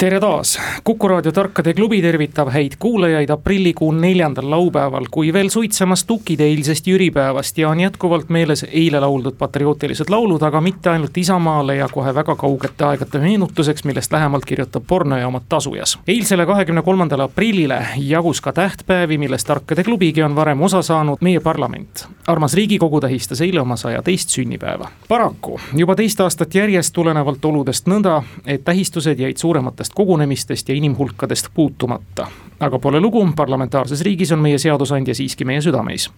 [0.00, 6.04] tere taas, Kuku raadio Tarkade klubi tervitab häid kuulajaid aprillikuu neljandal laupäeval, kui veel suitsemas
[6.08, 11.76] tukid eilsest jüripäevast ja on jätkuvalt meeles eile lauldud patriootilised laulud, aga mitte ainult Isamaale
[11.76, 15.98] ja kohe väga kaugete aegade meenutuseks, millest lähemalt kirjutab pornojaamat Tasujas.
[16.08, 21.40] eilsele kahekümne kolmandale aprillile jagus ka tähtpäevi, millest Tarkade klubigi on varem osa saanud meie
[21.40, 22.08] parlament.
[22.26, 24.88] armas Riigikogu tähistas eile oma saja teist sünnipäeva.
[25.08, 30.74] paraku juba teist aastat järjest tulenevalt oludest nõnda, et tähistused jäid suurematest avalikest kogunemistest ja
[30.74, 32.26] inimhulkadest puutumata.
[32.60, 36.10] aga pole lugu, parlamentaarses riigis on meie seadusandja siiski meie südameis.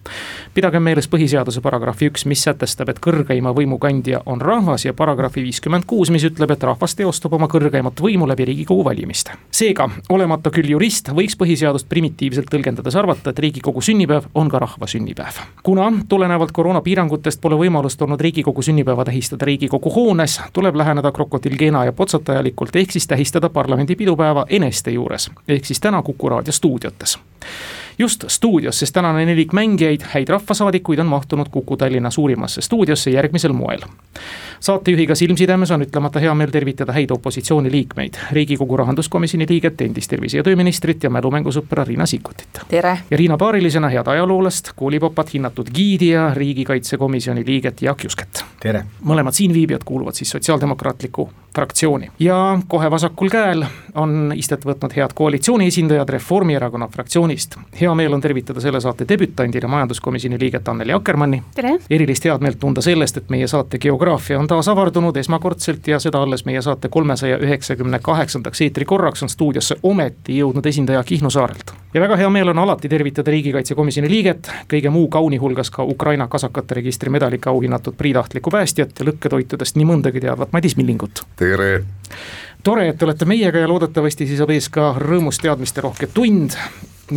[0.53, 5.43] pidagem meeles põhiseaduse paragrahvi üks, mis sätestab, et kõrgeima võimu kandja on rahvas ja paragrahvi
[5.43, 9.31] viiskümmend kuus, mis ütleb, et rahvas teostab oma kõrgeimat võimu läbi Riigikogu valimiste.
[9.51, 14.87] seega, olemata küll jurist, võiks põhiseadust primitiivselt tõlgendades arvata, et Riigikogu sünnipäev on ka rahva
[14.87, 15.39] sünnipäev.
[15.63, 21.85] kuna tulenevalt koroonapiirangutest pole võimalust olnud Riigikogu sünnipäeva tähistada Riigikogu hoones, tuleb läheneda krokodill Keena
[21.85, 27.19] ja potsatajalikult, ehk siis tähistada parlamendi pidupäeva Eneste juures, ehk siis täna Kuku raadio stuudiotes
[27.99, 33.53] just stuudios, sest tänane nelik mängijaid, häid rahvasaadikuid on mahtunud Kuku Tallinna suurimasse stuudiosse järgmisel
[33.53, 33.79] moel.
[34.59, 40.43] saatejuhiga silmsidemes on ütlemata hea meel tervitada häid opositsiooniliikmeid, riigikogu rahanduskomisjoni liiget, endist tervise- ja
[40.43, 42.61] tööministrit ja mälumängusõpra Riina Sikkutit.
[42.67, 42.97] tere!
[43.11, 48.45] ja Riina paarilisena head ajaloolast, koolipapat, hinnatud giidi ja riigikaitsekomisjoni liiget Jaak Jusket.
[48.59, 48.85] tere!
[49.03, 55.67] mõlemad siinviibijad kuuluvad siis Sotsiaaldemokraatliku fraktsiooni ja kohe vasakul käel on istet võtnud head koalitsiooni
[55.67, 56.87] esindajad Reformierakonna
[57.33, 61.43] fraktsioonist hea meel on tervitada selle saate debütandina majanduskomisjoni liiget Anneli Akkermanni.
[61.89, 66.45] erilist head-meelt tunda sellest, et meie saate geograafia on taas avardunud esmakordselt ja seda alles
[66.45, 71.73] meie saate kolmesaja üheksakümne kaheksandaks eetrikorraks on stuudiosse ometi jõudnud esindaja Kihnu saarelt.
[71.93, 76.27] ja väga hea meel on alati tervitada riigikaitsekomisjoni liiget, kõige muu kauni hulgas ka Ukraina
[76.27, 81.25] kasakate registri medaliga auhinnatud priitahtlikku päästjat ja lõkketoitudest nii mõndagi teadvat Madis Millingut.
[81.35, 81.83] tere!
[82.63, 86.55] tore, et olete meiega ja loodetavasti siis saab ees ka rõõmus teadmisterohke tund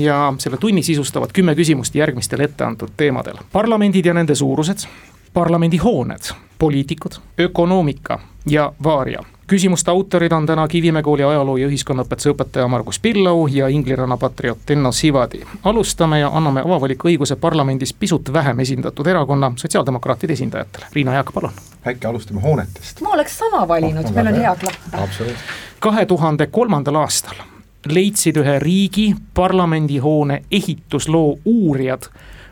[0.00, 3.36] ja selle tunni sisustavad kümme küsimust järgmistel etteantud teemadel.
[3.52, 4.88] parlamendid ja nende suurused,
[5.32, 12.68] parlamendihooned, poliitikud, ökonoomika ja vaaria küsimuste autorid on täna Kivimäe kooli ajaloo ja ühiskonnaõpetuse õpetaja
[12.68, 15.40] Margus Pillau ja Ingliranna patrioot Enno Sivadi.
[15.64, 20.86] alustame ja anname avavaliku õiguse parlamendis pisut vähem esindatud erakonna, sotsiaaldemokraatide esindajatele.
[20.92, 21.52] Riina Jaak, palun.
[21.86, 23.00] äkki alustame hoonetest?
[23.00, 25.36] ma oleks sama valinud oh,, meil on hea klapp.
[25.80, 27.55] kahe tuhande kolmandal aastal
[27.92, 32.08] leidsid ühe riigi parlamendihoone ehitusloo uurijad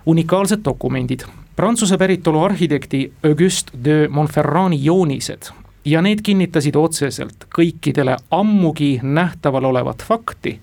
[0.06, 1.21] unikaalsed dokumendid.
[1.56, 5.50] Prantsuse päritolu arhitekti Auguste de Montferrandi joonised
[5.84, 10.59] ja need kinnitasid otseselt kõikidele ammugi nähtaval olevat fakti,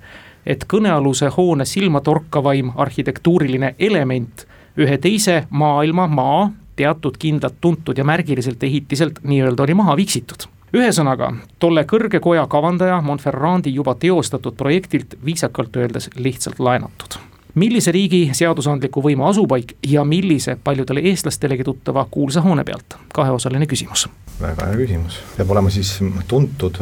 [0.45, 8.63] et kõnealuse hoone silmatorkavaim arhitektuuriline element ühe teise maailma maa teatud kindlalt tuntud ja märgiliselt
[8.63, 15.75] ehitiselt nii-öelda oli maha viksitud ühesõnaga, tolle kõrge koja kavandaja Monferrandi juba teostatud projektilt viisakalt
[15.75, 17.19] öeldes lihtsalt laenatud
[17.55, 24.07] millise riigi seadusandliku võimu asupaik ja millise paljudele eestlastelegi tuttava kuulsa hoone pealt, kaheosaline küsimus.
[24.41, 26.79] väga hea küsimus, peab olema siis tuntud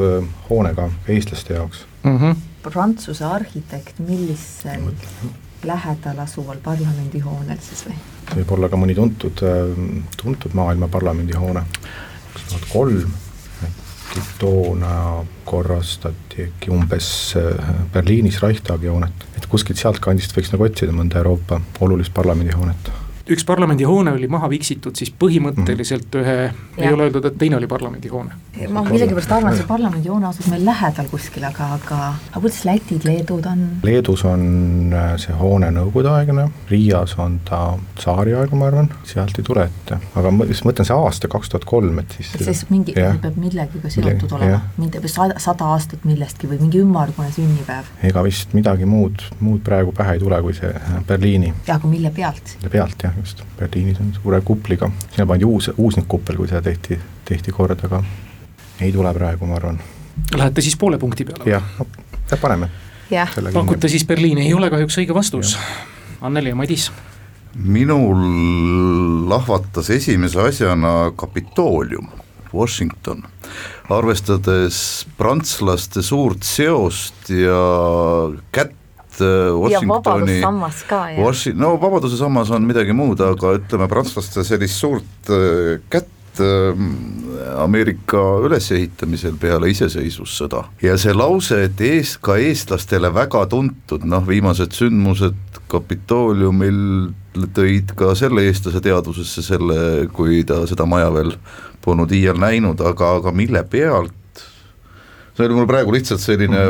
[0.50, 2.18] hoonega eestlaste jaoks mm.
[2.18, 2.36] -hmm.
[2.64, 4.92] Prantsuse arhitekt, millisel
[5.64, 7.96] lähedal asuval parlamendihoonel siis või?
[8.36, 9.42] võib olla ka mõni tuntud,
[10.22, 11.64] tuntud maailma parlamendihoone,
[12.34, 13.10] kaks tuhat kolm
[14.10, 20.96] äkki toona korrastati äkki umbes äh, Berliinis Reichstagi hoonet, et kuskilt sealtkandist võiks nagu otsida
[20.96, 22.90] mõnda Euroopa olulist parlamendihoonet
[23.30, 26.36] üks parlamendihoone oli maha viksitud siis põhimõtteliselt ühe,
[26.78, 28.38] ei ole öeldud, et teine oli parlamendihoone.
[28.74, 32.00] ma millegipärast arvan, et see parlamendihoone asub meil lähedal kuskil, aga, aga,
[32.32, 33.62] aga kuidas Lätid, Leedud on?
[33.86, 34.44] Leedus on
[34.96, 37.62] äh, see hoone nõukogudeaegne, Riias on ta
[38.00, 41.68] tsaariaegne, ma arvan, sealt ei tule ette, aga ma just mõtlen see aasta kaks tuhat
[41.70, 42.34] kolm, et siis.
[42.36, 47.32] et siis mingi, peab millegagi seotud olema, mingi sada, sada aastat millestki või mingi ümmargune
[47.36, 47.94] sünnipäev.
[48.10, 50.74] ega vist midagi muud, muud praegu pähe ei tule, kui see
[51.08, 51.54] Berliini.
[51.68, 52.58] jaa, aga mille pealt?
[52.60, 57.00] mille pealt, jah just, Berliinis on suure kupliga, sinna pandi uus, uusnikkuppel, kui seda tehti,
[57.26, 58.04] tehti kord, aga
[58.82, 59.80] ei tule praegu, ma arvan.
[60.36, 61.50] Lähete siis poole punkti peale?
[61.50, 62.70] jah, no paneme.
[63.54, 65.58] pakute siis Berliini, ei ole kahjuks õige vastus.
[66.22, 66.90] Anneli ja Madis
[67.56, 72.08] minul lahvatas esimese asjana Kapitoolium,
[72.54, 73.24] Washington.
[73.90, 77.62] arvestades prantslaste suurt seost ja
[78.52, 78.76] kätt
[79.22, 80.40] Äh, Washingtoni.
[80.88, 81.02] ka.
[81.18, 86.92] Washi-, no vabaduse sammas on midagi muud, aga ütleme, prantslaste sellist suurt äh, kätt ähm,
[87.60, 94.76] Ameerika ülesehitamisel peale iseseisvussõda ja see lause, et ees, ka eestlastele väga tuntud, noh viimased
[94.78, 95.38] sündmused
[95.70, 96.80] Kapitooliumil
[97.54, 101.36] tõid ka selle eestlase teadvusesse selle, kui ta seda maja veel
[101.84, 104.16] polnud iial näinud, aga, aga mille pealt
[105.40, 106.66] see oli mul praegu lihtsalt selline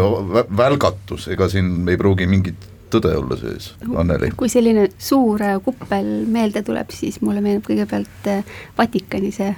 [0.58, 4.32] välgatus, ega siin ei pruugi mingit tõde olla sees, Anneli?
[4.38, 9.50] kui selline suur äh, kuppel meelde tuleb, siis mulle meenub kõigepealt äh, Vatikani see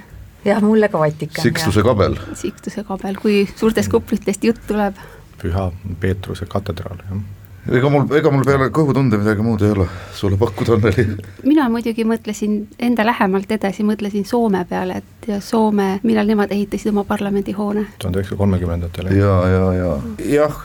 [0.46, 1.44] jah, mulle ka Vatikan.
[1.44, 2.16] Sikstuse kabel.
[2.38, 4.98] Sikstuse kabel, kui suurtest kuplitest jutt tuleb.
[5.42, 5.70] püha
[6.00, 7.22] Peetruse katedraal, jah
[7.70, 9.86] ega mul, ega mul peale kõhutunde midagi muud ei ole
[10.18, 11.04] sulle pakkuda, Anneli.
[11.46, 16.90] mina muidugi mõtlesin enda lähemalt edasi, mõtlesin Soome peale, et ja Soome, millal nemad ehitasid
[16.90, 17.86] oma parlamendihoone?
[18.02, 19.12] tuhande üheksasaja kolmekümnendatel.
[19.14, 19.92] ja, ja, ja
[20.32, 20.58] jah,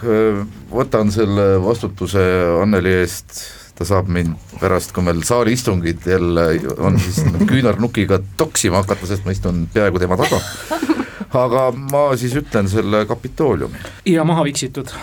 [0.74, 2.24] võtan selle vastutuse
[2.64, 3.44] Anneli eest,
[3.78, 6.48] ta saab mind pärast, kui meil saaliistungid jälle
[6.82, 7.22] on, siis
[7.52, 10.42] küünarnukiga toksima hakata, sest ma istun peaaegu tema taga.
[11.46, 13.86] aga ma siis ütlen selle Kapitooliumi.
[14.10, 14.96] ja maha viksitud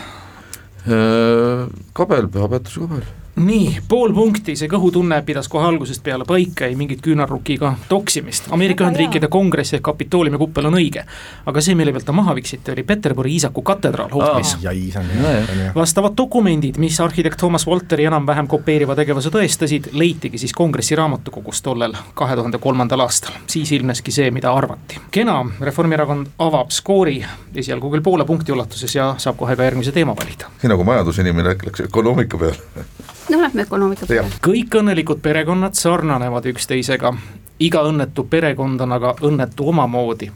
[0.84, 6.76] kabel, Püha Peetruse kabel nii, pool punkti, see kõhutunne pidas kohe algusest peale paika, ei
[6.78, 8.46] mingit küünarnukiga toksimist.
[8.54, 11.04] Ameerika Ühendriikide kongress ehk Kapitooliumi kuppel on õige.
[11.46, 15.72] aga see, mille pealt ta maha viksiti, oli Peterburi Iisaku katedraal hoopis ah,.
[15.74, 21.96] vastavad dokumendid, mis arhitekt Thomas Walteri enam-vähem kopeeriva tegevuse tõestasid, leitigi siis kongressi raamatukogus tollel
[22.14, 23.34] kahe tuhande kolmandal aastal.
[23.46, 25.00] siis ilmneski see, mida arvati.
[25.10, 27.18] kena, Reformierakond avab skoori
[27.54, 30.50] esialgu küll poole punkti ulatuses ja saab kohe ka järgmise teema valida.
[30.62, 32.84] nii nagu majandusinimene läks ökonoomika peale
[33.36, 34.28] no lähme ökonoomika peale.
[34.46, 37.14] kõik õnnelikud perekonnad sarnanevad üksteisega,
[37.60, 40.30] iga õnnetu perekond on aga õnnetu omamoodi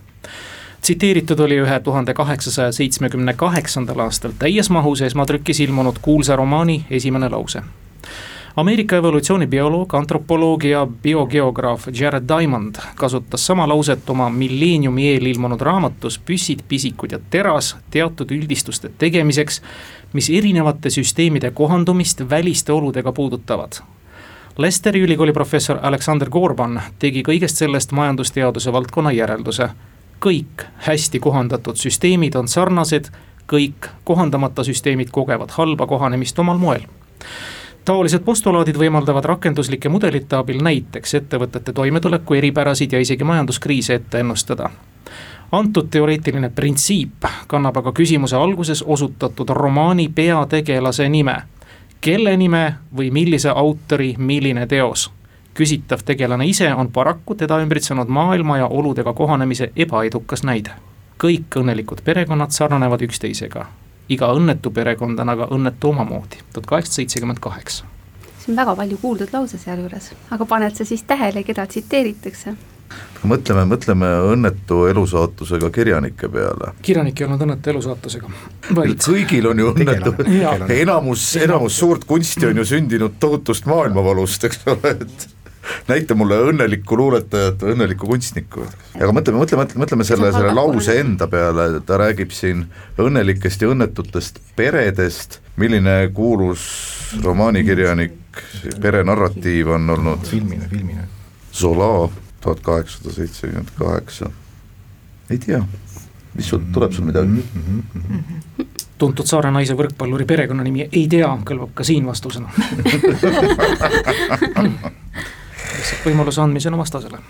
[0.80, 7.28] tsiteeritud oli ühe tuhande kaheksasaja seitsmekümne kaheksandal aastal täies mahus esmatrükis ilmunud kuulsa romaani esimene
[7.28, 7.62] lause.
[8.56, 16.18] Ameerika evolutsioonibioloog, antropoloog ja biogeograaf Jared Diamond kasutas sama lauset oma milleeniumi eel ilmunud raamatus
[16.18, 19.62] Püssid, pisikud ja teras teatud üldistuste tegemiseks
[20.12, 23.72] mis erinevate süsteemide kohandumist väliste oludega puudutavad.
[24.58, 29.68] Lesteri ülikooli professor Aleksander Gorban tegi kõigest sellest majandusteaduse valdkonna järelduse.
[30.20, 33.06] kõik hästi kohandatud süsteemid on sarnased,
[33.46, 36.82] kõik kohandamata süsteemid kogevad halba kohanemist omal moel
[37.88, 44.68] taolised postulaadid võimaldavad rakenduslike mudelite abil näiteks ettevõtete toimetuleku eripärasid ja isegi majanduskriise ette ennustada
[45.52, 51.36] antud teoreetiline printsiip kannab aga küsimuse alguses osutatud romaani peategelase nime.
[52.00, 55.10] kelle nime või millise autori milline teos?
[55.54, 60.70] küsitav tegelane ise on paraku teda ümbritsenud maailma ja oludega kohanemise ebaedukas näide.
[61.24, 63.66] kõik õnnelikud perekonnad sarnanevad üksteisega.
[64.08, 67.84] Iga õnnetu perekond on aga õnnetu omamoodi, tuhat kaheksasada seitsekümmend kaheksa.
[68.38, 72.56] see on väga palju kuuldud lause sealjuures, aga paned sa siis tähele, keda tsiteeritakse?
[73.28, 76.72] mõtleme, mõtleme õnnetu elusaatusega kirjanike peale.
[76.82, 78.30] kirjanik ei olnud õnnetu elusaatusega,
[78.74, 80.14] vaid kõigil on ju õnnetu,
[80.82, 85.28] enamus, enamus suurt kunsti on ju sündinud tohutust maailmavalust, eks ole, et
[85.88, 88.66] näita mulle õnnelikku luuletajat või õnnelikku kunstnikku.
[88.98, 92.66] aga mõtleme, mõtleme, mõtleme selle, selle lause enda peale, ta räägib siin
[93.00, 96.68] õnnelikest ja õnnetutest peredest, milline kuulus
[97.24, 98.42] romaanikirjanik,
[98.80, 100.26] perenarratiiv on olnud?
[100.28, 101.08] filmine, filmine.
[101.52, 102.08] Zola
[102.40, 104.30] tuhat kaheksasada seitsekümmend kaheksa,
[105.30, 105.62] ei tea,
[106.34, 107.82] mis sul, tuleb sul midagi mm?
[107.94, 108.66] -hmm.
[108.98, 112.48] tuntud Saare naise võrkpalluri perekonnanimi ei tea, kõlbab ka siin vastusena
[115.78, 117.22] lihtsalt võimaluse andmisena vastasele.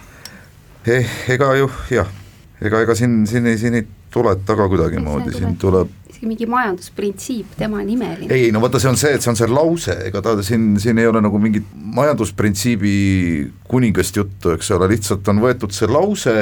[0.88, 1.06] Eh,.
[1.28, 2.10] ega ju jah,
[2.60, 7.54] ega, ega siin, siin ei, siin ei tuleta ka kuidagimoodi, siin tuleb isegi mingi majandusprintsiip
[7.58, 8.34] tema nimeline.
[8.34, 10.98] ei, no vaata, see on see, et see on see lause, ega ta siin, siin
[10.98, 12.94] ei ole nagu mingit majandusprintsiibi
[13.68, 16.34] kuningast juttu, eks ole, lihtsalt on võetud see lause,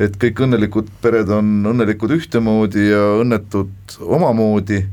[0.00, 4.84] et kõik õnnelikud pered on õnnelikud ühtemoodi ja õnnetud omamoodi,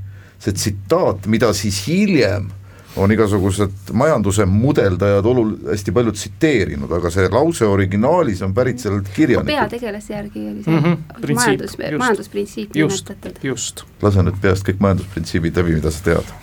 [0.42, 2.50] see tsitaat, mida siis hiljem
[2.98, 9.10] on igasugused majanduse mudeldajad olul-, hästi palju tsiteerinud, aga see lause originaalis on pärit sellelt
[9.16, 9.54] kirjanikult.
[9.54, 13.40] peategelase järgi oli see mm -hmm, majandus, majandusprintsiip nimetatud.
[13.44, 13.84] just.
[14.02, 16.34] lase nüüd peast kõik majandusprintsiibid läbi, mida sa tead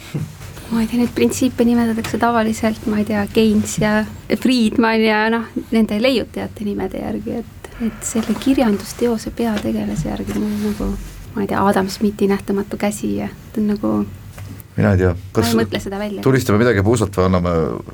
[0.70, 4.04] ma ei tea, neid printsiipe nimetatakse tavaliselt, ma ei tea, Keynes ja
[4.40, 10.94] Friedman ja noh, nende leiutajate nimede järgi, et, et selle kirjandusteose peategelase järgi mul nagu
[11.34, 13.92] ma ei tea, Adam Smithi Nähtamatu käsi ja ta on nagu
[14.76, 16.22] mina ei tea, kas ma ei mõtle seda välja.
[16.22, 17.52] tulistame midagi puusalt või anname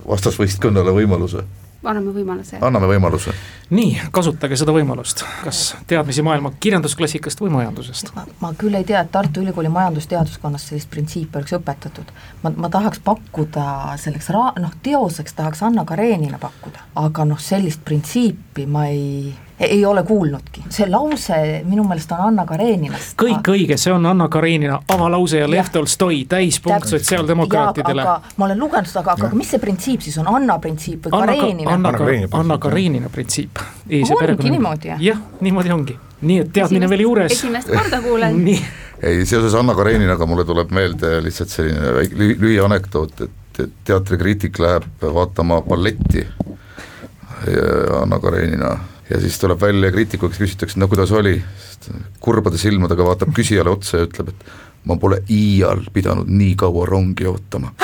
[0.09, 1.45] vastasvõistkonnale võimaluse?
[1.85, 2.59] anname võimaluse.
[2.61, 3.33] anname võimaluse.
[3.73, 8.13] nii, kasutage seda võimalust, kas teadmisi maailma kirjandusklassikast või majandusest?
[8.41, 12.13] ma küll ei tea, et Tartu Ülikooli majandusteaduskonnas sellist printsiipi oleks õpetatud.
[12.43, 17.85] ma, ma tahaks pakkuda selleks ra-, noh, teoseks tahaks Anna Karenina pakkuda, aga noh, sellist
[17.85, 21.37] printsiipi ma ei ei ole kuulnudki, see lause
[21.69, 23.13] minu meelest on Anna Kareninast.
[23.21, 28.05] kõik õige, see on Anna Karenina avalause ja Lev Tolstoi, täispunkt sotsiaaldemokraatidele.
[28.37, 31.35] ma olen lugenud seda, aga, aga mis see printsiip siis on, Anna printsiip või Anna,
[31.37, 31.75] Karenina?
[31.75, 33.61] Anna, Anna, Anna Karenina printsiip.
[33.91, 35.03] ongi niimoodi, jah?
[35.11, 37.33] jah, niimoodi ongi, nii et teadmine veel juures.
[37.33, 38.41] esimest korda kuulen
[39.09, 45.05] ei, seoses Anna Kareninaga mulle tuleb meelde lihtsalt selline väike lühianekdoot, et, et teatrikriitik läheb
[45.05, 46.25] vaatama balletti
[48.01, 48.73] Anna Karenina
[49.11, 51.37] ja siis tuleb välja kriitiku, kes küsitakse, no kuidas oli,
[52.23, 54.51] kurbade silmadega vaatab küsijale otsa ja ütleb, et
[54.87, 57.75] ma pole iial pidanud nii kaua rongi ootama.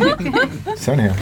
[0.80, 1.14] See on hea.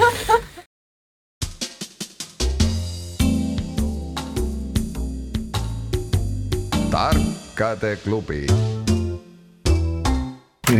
[6.92, 8.46] tarkade klubi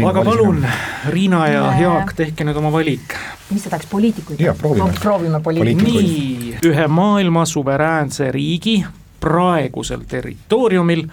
[0.08, 0.66] aga palun,
[1.08, 3.14] Riina ja Jaak, tehke nüüd oma valik.
[3.50, 4.40] mis sa tahaks, poliitikuid?
[4.40, 4.92] jaa, proovime.
[5.00, 5.92] proovime poliitikuid.
[5.92, 8.84] nii, ühe maailma suveräänse riigi
[9.20, 11.06] praegusel territooriumil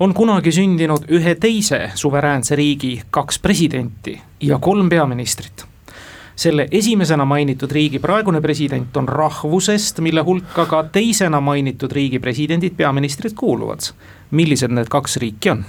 [0.00, 5.66] on kunagi sündinud ühe teise suveräänse riigi kaks presidenti ja kolm peaministrit
[6.36, 12.74] selle esimesena mainitud riigi praegune president on rahvusest, mille hulka ka teisena mainitud riigi presidendid,
[12.76, 13.92] peaministrid kuuluvad.
[14.30, 15.64] millised need kaks riiki on?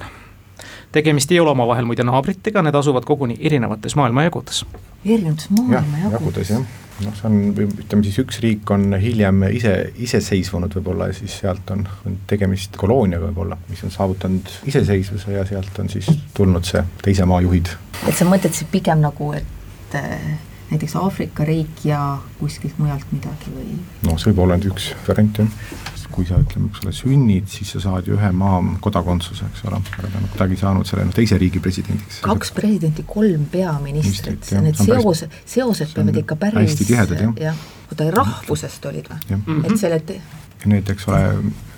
[0.95, 4.63] Tegemist ei ole omavahel muide naabritega, need asuvad koguni erinevates maailmajagudes.
[5.03, 6.51] erinevates maailmajagudes?
[6.53, 6.63] jah,
[7.03, 9.73] noh, see on, ütleme siis üks riik on hiljem ise,
[10.07, 15.45] iseseisvunud võib-olla ja siis sealt on, on tegemist kolooniaga võib-olla, mis on saavutanud iseseisvuse ja
[15.49, 17.73] sealt on siis tulnud see teise maa juhid.
[18.05, 20.29] et sa mõtled siis pigem nagu, et äh,
[20.71, 22.01] näiteks Aafrika riik ja
[22.39, 23.75] kuskilt mujalt midagi või?
[24.07, 27.73] noh, see võib olla nüüd üks variant jah kui sa ütleme, eks ole, sünnid, siis
[27.75, 31.15] sa saad ju ühe maa kodakondsuse, eks ole, aga ta on kuidagi saanud selle noh,
[31.15, 32.21] teise riigi presidendiks.
[32.25, 37.37] kaks presidenti, kolm peaministrit, need seos, seosed peavad ikka päris hästi tihedad, jah.
[37.49, 39.21] jah, oota, rahvusest olid või?
[39.27, 39.79] et mhm.
[39.81, 40.01] selle
[40.65, 41.21] ja need, eks ole,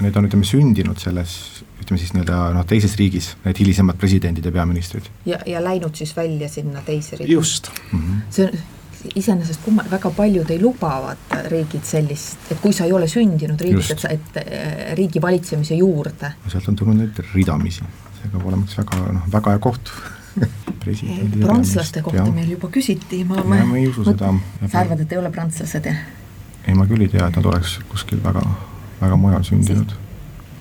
[0.06, 1.38] need on, ütleme, sündinud selles
[1.82, 5.10] ütleme siis nii-öelda noh, teises riigis, need hilisemad presidendid ja peaministrid.
[5.26, 7.34] ja, ja läinud siis välja sinna teise riiki.
[7.34, 8.00] just mm.
[8.00, 8.26] -hmm.
[8.30, 8.77] see on
[9.16, 13.94] iseenesest kumma-, väga paljud ei lubavad riigid sellist, et kui sa ei ole sündinud riigis,
[13.96, 16.34] et sa, et äh, riigi valitsemise juurde.
[16.48, 17.88] sealt on tulnud neid ridamisi,
[18.20, 19.92] see peab olema üks väga noh, väga hea koht
[21.48, 22.32] prantslaste kohta ja.
[22.32, 24.34] meil juba küsiti, ma, ma, ma ei usu seda.
[24.66, 26.04] sa arvad, et ei ole prantslased, jah?
[26.66, 28.44] ei, ma küll ei tea, et nad oleks kuskil väga,
[29.02, 29.96] väga mujal sündinud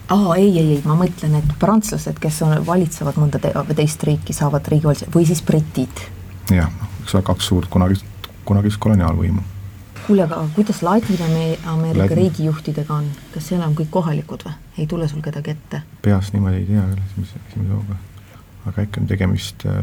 [0.08, 4.36] aa, ei, ei, ei, ma mõtlen, et prantslased, kes on, valitsevad mõnda te teist riiki,
[4.36, 6.04] saavad riigivalitsuse või siis britid.
[6.52, 8.15] jah, noh, eks ole, kaks suurt kunagist
[8.46, 9.44] kunagist koloniaalvõimu.
[10.06, 15.22] kuule, aga kuidas Ladina-Ameerika riigijuhtidega on, kas seal on kõik kohalikud või, ei tule sul
[15.24, 15.82] kedagi ette?
[16.02, 17.96] peast niimoodi ei tea küll esimese, esimese hooga.
[18.66, 19.80] aga äkki on tegemist äh,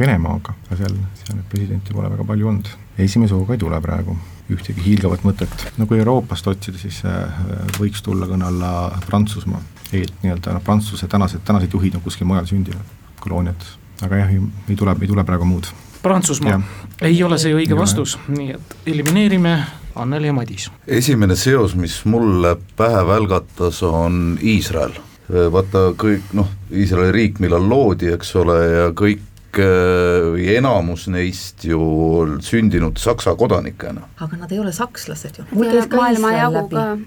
[0.00, 2.72] Venemaaga, aga seal, seal neid presidente pole väga palju olnud.
[3.08, 4.18] esimese hooga ei tule praegu
[4.50, 5.66] ühtegi hiilgavat mõtet.
[5.78, 7.40] no kui Euroopast otsida, siis äh,
[7.78, 8.70] võiks tulla kõne alla
[9.06, 9.62] Prantsusmaa.
[9.92, 13.76] et nii-öelda noh, Prantsuse tänased, tänased juhid on kuskil mujal sündinud, kolooniates.
[14.02, 14.38] aga jah,
[14.68, 15.70] ei tule, ei tule praegu muud
[16.06, 16.60] Prantsusmaa,
[17.00, 19.56] ei ole see õige vastus, nii et elimineerime
[19.96, 20.70] Anneli ja Madis.
[20.86, 24.96] esimene seos, mis mulle pähe välgatas, on Iisrael.
[25.52, 29.24] vaata kõik noh, Iisraeli riik, millal loodi, eks ole, ja kõik
[29.56, 31.80] või enamus neist ju
[32.44, 34.02] sündinud Saksa kodanikena.
[34.20, 35.44] aga nad ei ole sakslased ju.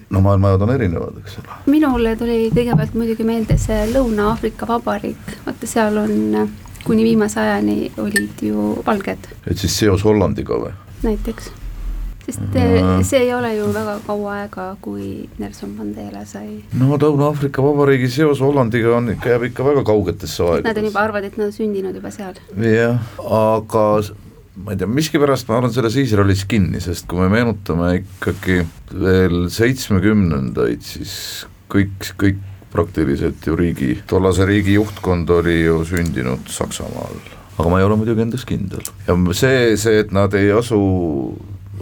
[0.10, 1.60] no maailmajad on erinevad, eks ole.
[1.65, 6.50] minule tuli kõigepealt muidugi meelde see Lõuna-Aafrika Vabariik, vaata seal on
[6.84, 9.32] kuni viimase ajani olid ju valged.
[9.48, 10.72] et siis seos Hollandiga või?
[11.04, 11.52] näiteks,
[12.26, 13.04] sest mm.
[13.08, 16.64] see ei ole ju väga kaua aega, kui Nelson Mandela sai.
[16.80, 20.70] no Lõuna-Aafrika Vabariigi seos Hollandiga on ikka, jääb ikka väga kaugetesse aegadesse.
[20.70, 22.42] Nad on juba, arvavad, et nad on sündinud juba seal.
[22.64, 23.86] jah, aga
[24.60, 29.48] ma ei tea, miskipärast ma arvan selles Iisraelis kinni, sest kui me meenutame ikkagi veel
[29.54, 31.16] seitsmekümnendaid, siis
[31.72, 37.18] kõik, kõik praktiliselt ju riigi, tollase riigi juhtkond oli ju sündinud Saksamaal.
[37.58, 40.80] aga ma ei ole muidugi endas kindel ja see, see, et nad ei asu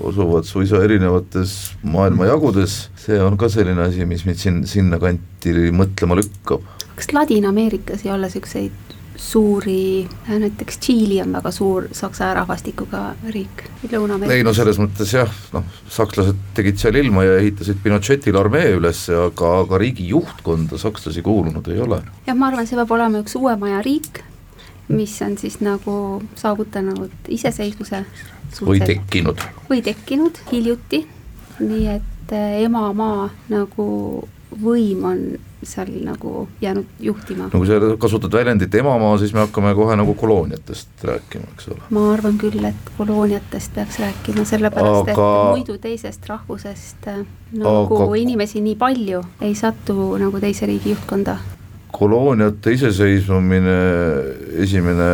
[0.05, 6.65] asuvad suisa erinevates maailmajagudes, see on ka selline asi, mis mind siin, sinnakanti mõtlema lükkab.
[6.95, 8.86] kas Ladina-Ameerikas ei ole niisuguseid
[9.17, 14.35] suuri, näiteks Tšiili on väga suur saksa rahvastikuga riik, Lõuna-Ameerikas.
[14.35, 19.07] ei no selles mõttes jah, noh, sakslased tegid seal ilma ja ehitasid Pinochetile armee üles,
[19.09, 22.01] aga, aga riigi juhtkonda sakslasi kuulunud ei ole.
[22.27, 24.21] jah, ma arvan, see peab olema üks uuema aja riik,
[24.93, 25.97] mis on siis nagu
[26.37, 28.05] saavutanud iseseisvuse.
[28.61, 29.41] või tekkinud.
[29.69, 31.03] või tekkinud hiljuti,
[31.59, 33.87] nii et eh, emamaa nagu
[34.61, 35.21] võim on
[35.67, 37.49] seal nagu jäänud juhtima.
[37.53, 41.81] no kui sa kasutad väljendit emamaa, siis me hakkame kohe nagu kolooniatest rääkima, eks ole.
[41.89, 45.27] ma arvan küll, et kolooniatest peaks rääkima, sellepärast aga...
[45.27, 47.21] et muidu teisest rahvusest äh,
[47.57, 48.15] nagu aga...
[48.23, 51.37] inimesi nii palju ei satu nagu teise riigi juhtkonda
[51.97, 53.77] kolooniate iseseisvumine,
[54.61, 55.07] esimene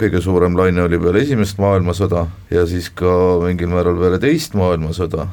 [0.00, 3.10] kõige suurem laine oli peale esimest maailmasõda ja siis ka
[3.42, 5.26] mingil määral peale teist maailmasõda.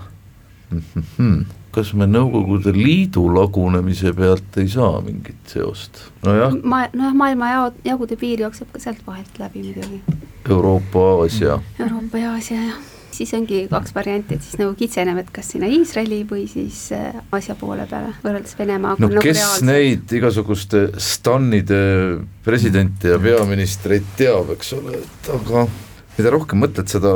[1.73, 6.05] kas me Nõukogude Liidu lagunemise pealt ei saa mingit seost?
[6.25, 6.55] nojah.
[6.63, 10.01] ma, nojah, maailma jao, jagude piir jookseb ka sealt vahelt läbi muidugi.
[10.49, 11.59] Euroopa, Aasia.
[11.79, 12.81] Euroopa ja Aasia, jah
[13.13, 17.13] siis ongi kaks varianti, et siis nagu kitseneb, et kas sinna Iisraeli või siis äh,
[17.33, 19.01] Aasia poole peale, võrreldes Venemaaga.
[19.03, 19.67] no nagu kes reaalselt.
[19.69, 21.79] neid igasuguste stanide
[22.45, 25.67] presidente ja peaministreid teab, eks ole, et aga
[26.17, 27.13] mida rohkem mõtled, seda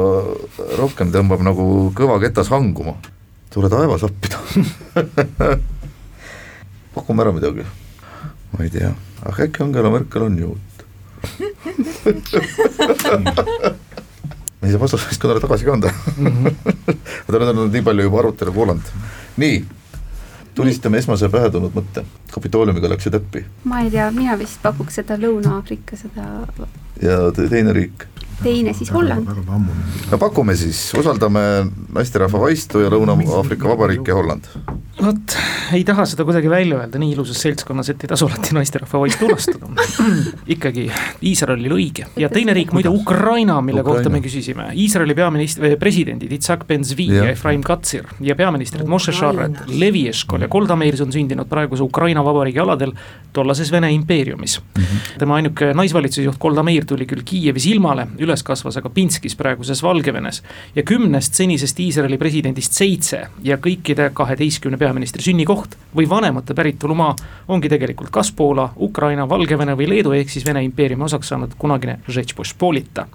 [0.79, 2.97] rohkem tõmbab nagu kõva ketas hanguma.
[3.57, 4.27] Tule taevas appi
[6.95, 7.63] pakume ära midagi,
[8.53, 8.91] ma ei tea,
[9.25, 10.65] ah äkki Angela Merkel on juut
[14.67, 15.89] ei saa vastusest kõnele tagasi ka anda.
[15.89, 16.43] -hmm.
[17.27, 18.85] ma olen olnud nii palju juba arutelu kuulanud.
[19.37, 19.65] nii,
[20.55, 23.45] tulistame esmase pähe tulnud mõtte, Kapitooliumiga läksid äppi.
[23.63, 26.25] ma ei tea, mina vist pakuks seda Lõuna-Aafrika seda.
[27.01, 28.07] ja teine riik
[28.43, 29.27] teine siis Holland.
[30.11, 31.41] no pakume siis, usaldame
[31.93, 34.49] naisterahva vaistu ja Lõuna-Aafrika Vabariik ja Holland.
[35.01, 35.37] vot,
[35.73, 39.29] ei taha seda kuidagi välja öelda nii ilusas seltskonnas, et ei tasu alati naisterahva vaistu
[39.29, 39.87] unustada
[40.55, 40.87] ikkagi
[41.25, 44.03] Iisraelil õige ja teine riik muide Ukraina, mille Ukraina.
[44.03, 49.13] kohta me küsisime, Iisraeli peaminister, presidendid Itzhak Ben-Zvi ja, ja Efraim Katsir ja peaministrid Moshe
[49.15, 52.93] Sharret, Levi Eshkol ja Golda Meir on sündinud praeguse Ukraina vabariigi aladel
[53.33, 54.83] tollases Vene impeeriumis mm.
[54.83, 55.17] -hmm.
[55.19, 60.43] tema ainuke naisvalitsusjuht Golda Meir tuli küll Kiievis ilmale üles kasvas aga Pinskis praeguses Valgevenes.
[60.75, 67.15] ja kümnest senisest Iisraeli presidendist seitse ja kõikide kaheteistkümne peaministri sünnikoht või vanemate päritolumaa
[67.47, 71.99] ongi tegelikult kas Poola, Ukraina, Valgevene või Leedu, ehk siis Vene impeeriumi osaks saanud kunagine
[72.07, 73.07] Žetšpošpolita.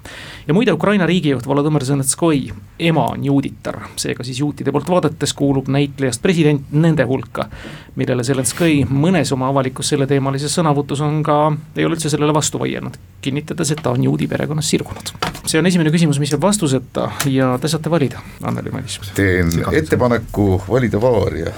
[0.47, 5.69] ja muide, Ukraina riigijuht Volodõmõr Zelenskõi ema on juuditar, seega siis juutide poolt vaadates kuulub
[5.69, 7.49] näitlejast president nende hulka,
[7.97, 12.99] millele Zelenskõi mõnes oma avalikus selleteemalises sõnavõtus on ka, ei ole üldse sellele vastu vaielnud,
[13.21, 15.43] kinnitades, et ta on juudi perekonnas sirgunud olnud.
[15.47, 19.01] see on esimene küsimus, mis jääb vastuseta ja te saate valida, Anneli Madis.
[19.15, 21.53] teen ettepaneku valida vaaria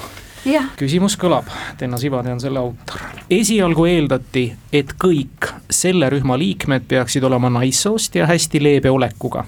[0.44, 0.62] Ja.
[0.76, 1.46] küsimus kõlab,
[1.78, 3.00] Tenno Sivade on selle autor.
[3.30, 9.44] esialgu eeldati, et kõik selle rühma liikmed peaksid olema naissoost ja hästi leebe olekuga.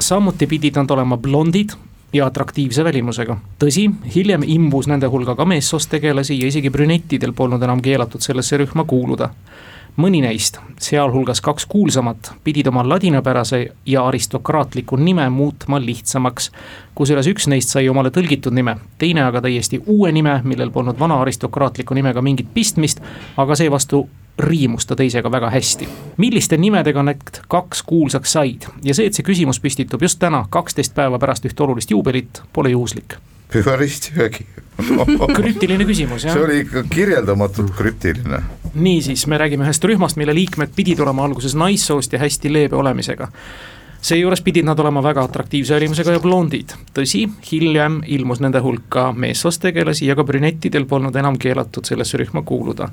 [0.00, 1.70] samuti pidid nad olema blondid
[2.12, 3.36] ja atraktiivse välimusega.
[3.58, 8.56] tõsi, hiljem imbus nende hulga ka meessoost tegelasi ja isegi brünettidel polnud enam keelatud sellesse
[8.56, 9.30] rühma kuuluda
[9.98, 16.50] mõni neist, sealhulgas kaks kuulsamat, pidid oma ladinapärase ja aristokraatliku nime muutma lihtsamaks.
[16.94, 21.20] kusjuures üks neist sai omale tõlgitud nime, teine aga täiesti uue nime, millel polnud vana
[21.20, 23.00] aristokraatliku nimega mingit pistmist,
[23.36, 24.08] aga seevastu
[24.38, 25.88] riimus ta teisega väga hästi.
[26.16, 30.94] milliste nimedega need kaks kuulsaks said ja see, et see küsimus püstitub just täna, kaksteist
[30.94, 33.18] päeva pärast ühte olulist juubelit, pole juhuslik
[33.52, 34.46] Püharistivägi
[35.38, 36.36] krüptiline küsimus, jah.
[36.36, 38.42] see oli ikka kirjeldamatult krüptiline.
[38.74, 43.30] niisiis, me räägime ühest rühmast, mille liikmed pidid olema alguses naissoost ja hästi leebe olemisega
[44.00, 46.74] seejuures pidid nad olema väga atraktiivse välimusega ja blondid.
[46.94, 52.42] tõsi, hiljem ilmus nende hulka meessoost tegelasi ja ka brünettidel polnud enam keelatud sellesse rühma
[52.42, 52.88] kuuluda.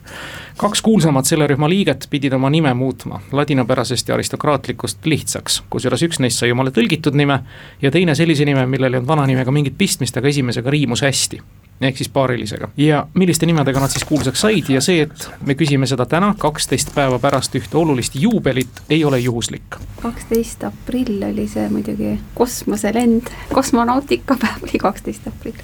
[0.57, 6.19] kaks kuulsamat selle rühma liiget pidid oma nime muutma ladinapärasest ja aristokraatlikust lihtsaks, kusjuures üks
[6.19, 7.39] neist sai omale tõlgitud nime
[7.81, 11.41] ja teine sellise nime, millel ei olnud vananimega mingit pistmist, aga esimesega riimus hästi
[11.81, 12.69] ehk siis paarilisega.
[12.77, 16.93] ja milliste nimedega nad siis kuulsaks said ja see, et me küsime seda täna, kaksteist
[16.95, 19.77] päeva pärast ühte olulist juubelit, ei ole juhuslik.
[20.01, 25.59] kaksteist aprill oli see muidugi kosmoselend, kosmonautikapäev oli kaksteist aprill.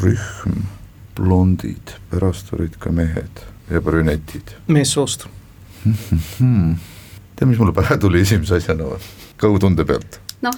[0.00, 0.62] rühm,
[1.16, 4.56] blondid, pärast olid ka mehed ja brünetid.
[4.66, 5.26] meessoost
[7.36, 10.20] tead, mis mulle pähe tuli esimese asjana või, kõhutunde pealt?
[10.42, 10.56] noh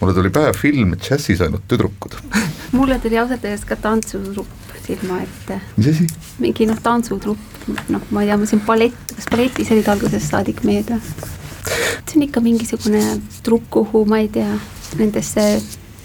[0.00, 2.18] mulle tuli pähe film Džässis ainult tüdrukud
[2.78, 5.60] mulle tuli ausalt öeldes ka tantsutrupp silma ette.
[5.76, 6.06] mis asi?
[6.38, 10.62] mingi noh, tantsutrupp, noh, ma ei tea, ma siin ballett, kas balletis olid algusest saadik
[10.66, 10.82] või?
[10.86, 13.02] see on ikka mingisugune
[13.46, 14.52] trupp, kuhu ma ei tea,
[15.00, 15.46] nendesse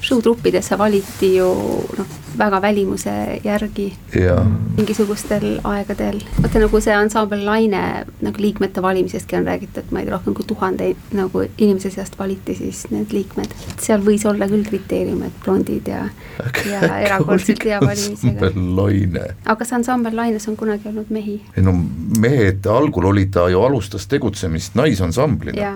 [0.01, 1.51] showtruppidesse valiti ju
[1.97, 3.11] noh, väga välimuse
[3.43, 3.91] järgi
[4.77, 6.19] mingisugustel aegadel.
[6.41, 7.81] vaata nagu see ansambel Laine
[8.21, 12.55] nagu liikmete valimisestki on räägitud, ma ei tea, rohkem kui tuhande nagu inimese seast valiti
[12.55, 13.55] siis need liikmed.
[13.79, 16.05] seal võis olla küll kriteerium, et blondid ja,
[16.69, 18.51] ja erakordselt hea valimisega.
[18.55, 19.25] Laine.
[19.45, 21.39] aga kas ansambel Laines on kunagi olnud mehi?
[21.57, 21.75] ei no
[22.19, 25.73] mehed, algul oli ta ju, alustas tegutsemist naisansamblina ja.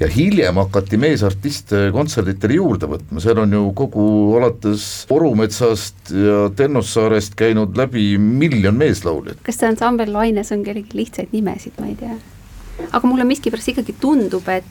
[0.00, 4.06] ja hiljem hakati meesartiste kontserditele juurde võtma, seal on ju kogu
[4.38, 9.38] alates Orumetsast Valgast ja Tennossaarest käinud läbi miljon meeslauljat.
[9.42, 12.16] kas see ansambel Laines on kellegi lihtsaid nimesid, ma ei tea.
[12.92, 14.64] aga mulle miskipärast ikkagi tundub, et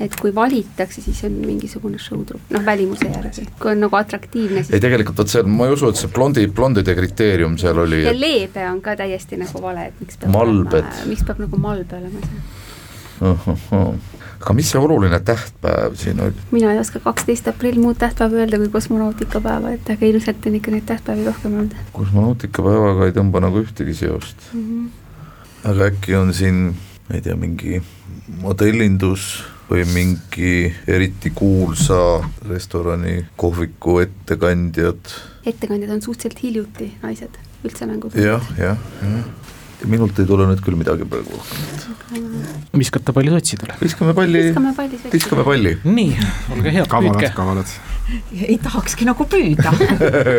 [0.00, 4.74] et kui valitakse, siis on mingisugune showtrupp, noh välimuse järgi, kui on nagu atraktiivne siis....
[4.74, 8.02] ei tegelikult vot seal, ma ei usu, et see blondi, blondide kriteerium seal oli.
[8.04, 10.92] ja leebe on ka täiesti nagu vale, et miks peab malbed.
[11.08, 13.96] miks peab nagu malbe olema seal
[14.46, 16.44] aga mis see oluline tähtpäev siin oli?
[16.54, 20.74] mina ei oska kaksteist aprill muud tähtpäeva öelda kui kosmonautikapäeva, et aga ilmselt on ikka
[20.74, 21.74] neid tähtpäevi rohkem olnud.
[21.96, 24.62] kosmonautikapäevaga ei tõmba nagu ühtegi seost mm.
[24.62, 25.72] -hmm.
[25.72, 26.62] aga äkki on siin,
[27.08, 27.82] ma ei tea, mingi
[28.42, 29.26] modellindus
[29.66, 30.52] või mingi
[30.86, 31.98] eriti kuulsa
[32.48, 35.10] restorani kohviku ettekandjad?
[35.46, 38.22] ettekandjad on suhteliselt hiljuti naised üldse mänguga.
[38.30, 41.40] jah, jah, jah minult ei tule nüüd küll midagi praegu
[42.76, 43.76] viskate palli sotsidele?
[43.82, 44.42] viskame palli,
[45.12, 45.76] viskame palli.
[45.84, 46.16] nii,
[46.56, 47.32] olge head, püüdke.
[47.36, 47.76] kavalad,
[48.50, 49.74] ei tahakski nagu püüda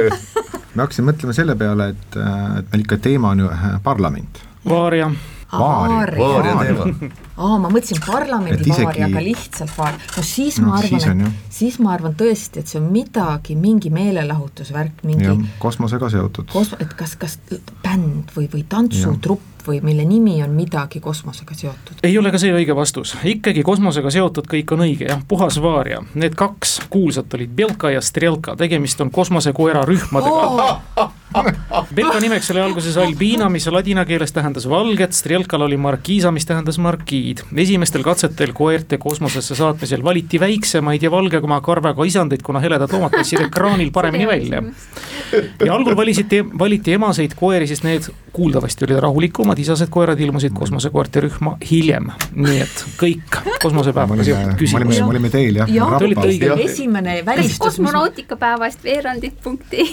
[0.77, 2.19] ma hakkasin mõtlema selle peale, et,
[2.61, 4.43] et meil ikka teema on ju äh, parlament.
[4.67, 5.09] Vaaria.
[5.51, 6.91] Vaaria, Vaaria teema
[7.37, 8.85] aa, ma mõtlesin parlamendi isegi...
[8.85, 10.01] vaari, aga lihtsalt vaari.
[10.17, 13.91] no siis no, ma arvan, et siis ma arvan tõesti, et see on midagi, mingi
[13.93, 15.35] meelelahutusvärk, mingi.
[15.61, 16.49] kosmosega seotud.
[16.53, 17.37] kos-, et kas, kas
[17.85, 22.01] bänd või, või tantsutrupp või mille nimi on midagi kosmosega seotud?
[22.03, 26.01] ei ole ka see õige vastus, ikkagi kosmosega seotud kõik on õige, jah, puhas vaaria.
[26.15, 31.11] Need kaks kuulsat olid Belka ja Strelka, tegemist on kosmosekoera rühmadega oh!
[31.97, 36.79] Belka nimeks oli alguses Albina, mis ladina keeles tähendas valget, Strelkal oli Markiisa, mis tähendas
[37.27, 37.59] markiid.
[37.61, 43.41] esimestel katsetel koerte kosmosesse saatmisel valiti väiksemaid ja valgema karvaga isandeid, kuna heledad loomad paistsid
[43.41, 44.63] ekraanil paremini välja.
[45.65, 51.21] ja algul valisiti, valiti emaseid koeri, sest need kuuldavasti olid rahulikumad, isased koerad ilmusid kosmosekoerte
[51.25, 52.11] rühma hiljem.
[52.35, 55.03] nii et kõik kosmosepäevaga seotud küsimused.
[55.03, 56.55] me olime teil jah ja,.
[56.63, 57.59] esimene välistus.
[57.59, 59.85] kosmonautikapäevast veerandid.ee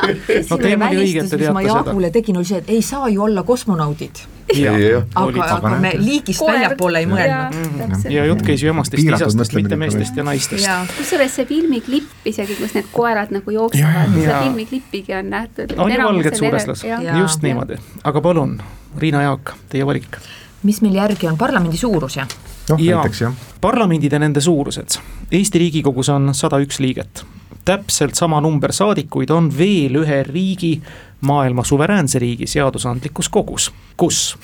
[0.50, 1.66] no teema oli õige, et te teate seda.
[1.70, 4.24] Jaagule tegin, oli see, et ei saa ju olla kosmonaudid.
[4.50, 8.04] Aga, aga me liigist väljapoole ei mõelnud.
[8.10, 10.68] ja jutt käis ju emastest, isastest, mitte meestest ja naistest.
[10.98, 15.74] kusjuures see filmiklipp isegi, kus need koerad nagu jooksevad, seda filmiklippigi on nähtud.
[15.78, 16.84] on ju valged suureslas,
[17.18, 18.60] just niimoodi, aga palun,
[18.98, 20.20] Riina Jaak, teie valik.
[20.62, 22.28] mis meil järgi on, parlamendi suurus jah?
[22.70, 23.44] noh, näiteks jah.
[23.60, 25.00] parlamendid ja nende suurused.
[25.30, 27.24] Eesti Riigikogus on sada üks liiget
[27.64, 30.80] täpselt sama number saadikuid on veel ühe riigi,
[31.20, 34.38] maailma suveräänse riigi seadusandlikus kogus, kus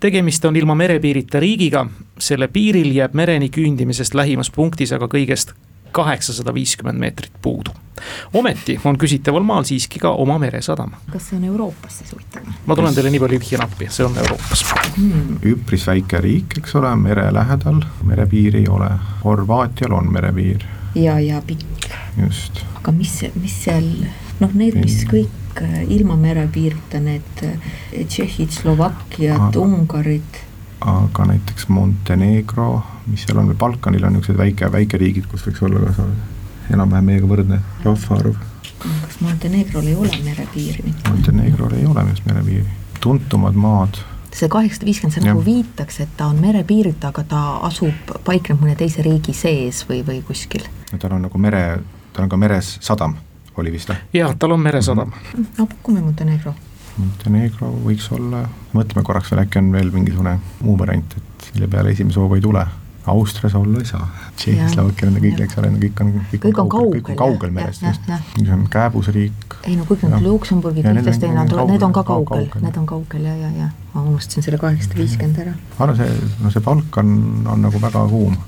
[0.00, 1.86] tegemist on ilma merepiirita riigiga,
[2.18, 5.54] selle piiril jääb mereni küündimisest lähimas punktis aga kõigest
[5.94, 7.70] kaheksasada viiskümmend meetrit puudu.
[8.32, 10.96] ometi on küsitaval maal siiski ka oma meresadam.
[11.12, 12.48] kas see on Euroopas siis huvitav?
[12.66, 14.64] ma tulen teile nii palju vihje appi, see on Euroopas
[14.96, 15.36] hmm..
[15.52, 18.90] üpris väike riik, eks ole, mere lähedal, merepiiri ei ole,
[19.24, 20.66] Horvaatial on merepiir.
[20.94, 21.73] ja, ja pikk
[22.18, 22.62] just.
[22.78, 23.88] aga mis, mis seal
[24.40, 30.40] noh, need, mis kõik äh, ilma merepiirita, need äh, Tšehhid, Slovakkiad, Ungarid.
[30.84, 36.08] aga näiteks Montenegro, mis seal on, Balkanil on niisugused väike, väikeriigid, kus võiks olla ka
[36.74, 38.40] enam-vähem meiega võrdne rahvaarv.
[38.80, 41.10] kas Montenegrol ei ole merepiiri mitte?
[41.10, 42.66] Montenegrol ei ole minu arust merepiiri,
[43.00, 44.02] tuntumad maad
[44.34, 48.76] see kaheksasada viiskümmend, see nagu viitaks, et ta on merepiirita, aga ta asub, paikneb mõne
[48.78, 50.66] teise riigi sees või, või kuskil.
[50.98, 51.64] tal on nagu mere,
[52.12, 53.16] tal on ka meres sadam,
[53.56, 53.98] oli vist või?
[54.20, 55.32] jah, tal on meresadam mm.
[55.32, 55.50] -hmm.
[55.58, 56.54] no pakume Montenegro.
[56.96, 61.90] Montenegro võiks olla, mõtleme korraks veel, äkki on veel mingisugune muu variant, et mille peale
[61.90, 62.66] esimese hooga ei tule
[63.06, 67.10] Austrias olla ei saa, Tšehhi-Slovakkia, nende kõik, eks ole, kõik on, kõik, on kaugel, kõik
[67.12, 69.56] on kaugel merest just, see on kääbusriik.
[69.68, 71.36] ei no kõik need Luksemburgid, Liechtenstein,
[71.68, 75.42] need on ka kaugel, need on kaugel ja, ja, ja ma unustasin selle kaheksasada viiskümmend
[75.44, 75.52] ära.
[75.78, 77.12] aga see, no see Balkan
[77.44, 78.40] on nagu väga kuum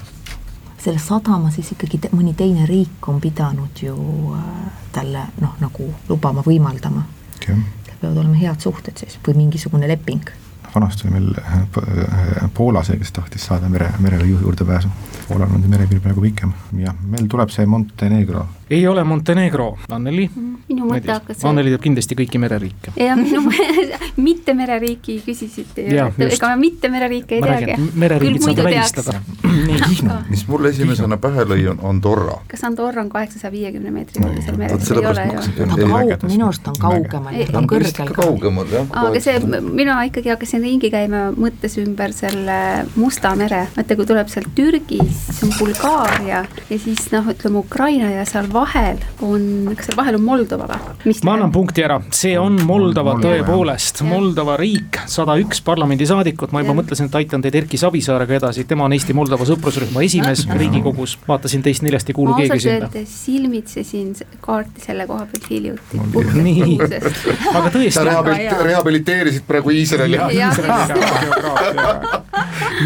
[0.87, 3.97] selle sadama siis ikkagi te, mõni teine riik on pidanud ju
[4.39, 4.51] äh,
[4.95, 7.03] talle noh, nagu lubama, võimaldama.
[7.45, 10.31] peavad olema head suhted siis või mingisugune leping
[10.77, 14.93] vanasti oli meil äh, äh, Poola see, kes tahtis saada mere, merele juurdepääsu.
[15.29, 20.31] Poolal on see merepiir praegu pikem, jah, meil tuleb see Montenegro ei ole Montenegro, Anneli?
[20.67, 22.93] minu mõte hakkas Anneli teab kindlasti kõiki mereriike.
[22.99, 23.45] jah, minu
[24.27, 27.77] mitte mereriiki küsisite ju, ega ma mitte mereriike ei teagi.
[27.95, 29.21] mereriigid saab välistada.
[30.33, 32.41] mis mulle esimesena pähe lõi, on Andorra.
[32.51, 36.17] kas Andorra on kaheksasaja viiekümne meetri kaugusel merest, ei ole ju?
[36.27, 38.13] minu arust on kaugemal, ta on kõrgel.
[38.19, 38.91] kaugemal jah.
[39.05, 42.59] aga see, mina ikkagi hakkasin ringi käima mõttes ümber selle
[42.97, 48.11] Musta mere, vaata kui tuleb sealt Türgi, siis on Bulgaaria ja siis noh, ütleme Ukraina
[48.11, 49.43] ja seal vahel on,
[49.77, 51.15] kas seal vahel on Moldova või?
[51.27, 56.63] ma annan punkti ära, see on Moldova, Moldova tõepoolest, Moldova riik, sada üks parlamendisaadikut, ma
[56.65, 56.79] juba ja.
[56.81, 60.59] mõtlesin, et aitan teid Erki Savisaarega edasi, tema on Eesti-Moldova sõprusrühma esimees ja.
[60.59, 62.91] Riigikogus, vaatasin teist neljast ei kuulu keegi sinna.
[63.11, 64.15] silmitsesin
[64.45, 66.01] kaarti selle koha pealt hiljuti.
[66.47, 66.79] nii,
[67.53, 67.95] aga tõesti.
[67.99, 70.21] sa rehabilit-, rehabiliteerisid praegu Iisraeli.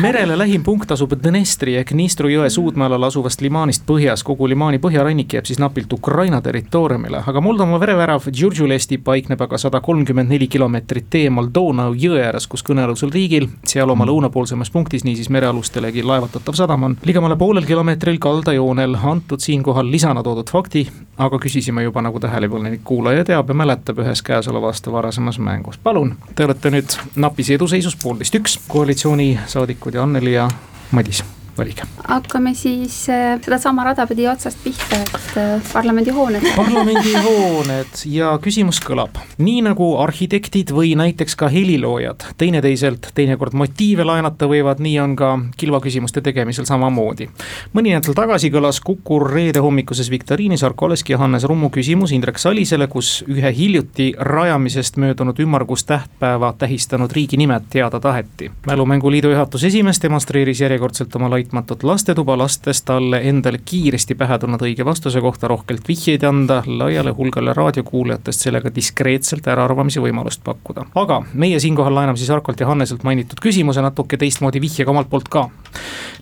[0.03, 5.35] merele lähim punkt asub Dnestri ehk Dnistru jõe suudmealal asuvast limaanist põhjas, kogu limaani põhjarannik
[5.37, 11.15] jääb siis napilt Ukraina territooriumile, aga Moldova verevärav Džurdžulesti paikneb aga sada kolmkümmend neli kilomeetrit
[11.21, 16.89] eemal Donau jõe ääres, kus kõnealusel riigil, seal oma lõunapoolsemas punktis, niisiis merealustelegi laevatatav sadam
[16.89, 16.97] on.
[17.05, 20.87] ligemale poolel kilomeetril kaldajoonel, antud siinkohal lisana toodud fakti,
[21.19, 25.79] aga küsisime juba, nagu tähelepanelik kuulaja teab ja mäletab ühes käesoleva aasta varasemas mängus.
[25.79, 30.49] palun, te olete nüüd napis eduseisus poolteist üks, koalitsioonisaadikud ja Anneli ja
[30.91, 31.25] Madis
[31.59, 31.83] valige.
[32.09, 36.47] hakkame siis äh, sedasama rada pidi otsast pihta, et äh, parlamendihooned.
[36.57, 44.49] parlamendihooned ja küsimus kõlab, nii nagu arhitektid või näiteks ka heliloojad teineteiselt teinekord motiive laenata
[44.51, 47.29] võivad, nii on ka kilvaküsimuste tegemisel samamoodi.
[47.75, 52.39] mõni nädal tagasi kõlas Kuku reede hommikuses viktoriinis Arko Oleski ja Hannes Rummu küsimus Indrek
[52.39, 58.51] Salisele, kus ühe hiljuti rajamisest möödunud ümmargust tähtpäeva tähistanud riigi nimed teada taheti.
[58.67, 64.61] mälumänguliidu juhatuse esimees demonstreeris järjekordselt oma lait laitmatut lastetuba, lastes talle endale kiiresti pähe tulnud
[64.61, 70.85] õige vastuse kohta rohkelt vihjeid anda, laiale hulgale raadiokuulajatest sellega diskreetselt äraarvamise võimalust pakkuda.
[70.95, 75.29] aga meie siinkohal laename siis Arkolt ja Hanneselt mainitud küsimuse natuke teistmoodi vihjega omalt poolt
[75.29, 75.49] ka.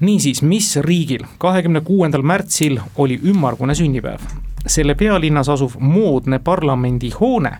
[0.01, 4.23] niisiis, mis riigil kahekümne kuuendal märtsil oli ümmargune sünnipäev?
[4.67, 7.57] selle pealinnas asuv moodne parlamendihoone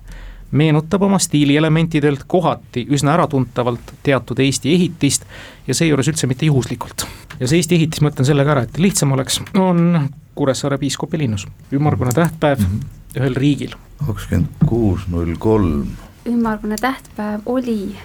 [0.51, 5.25] meenutab oma stiilielementidelt kohati üsna äratuntavalt teatud Eesti ehitist
[5.67, 7.07] ja seejuures üldse mitte juhuslikult.
[7.41, 11.47] Ja see Eesti ehitis, ma ütlen sellega ära, et lihtsam oleks, on Kuressaare piiskopi linnus,
[11.75, 13.21] ümmargune tähtpäev mm -hmm.
[13.21, 13.75] ühel riigil.
[14.07, 15.87] kakskümmend kuus null kolm.
[16.27, 17.97] ümmargune tähtpäev oli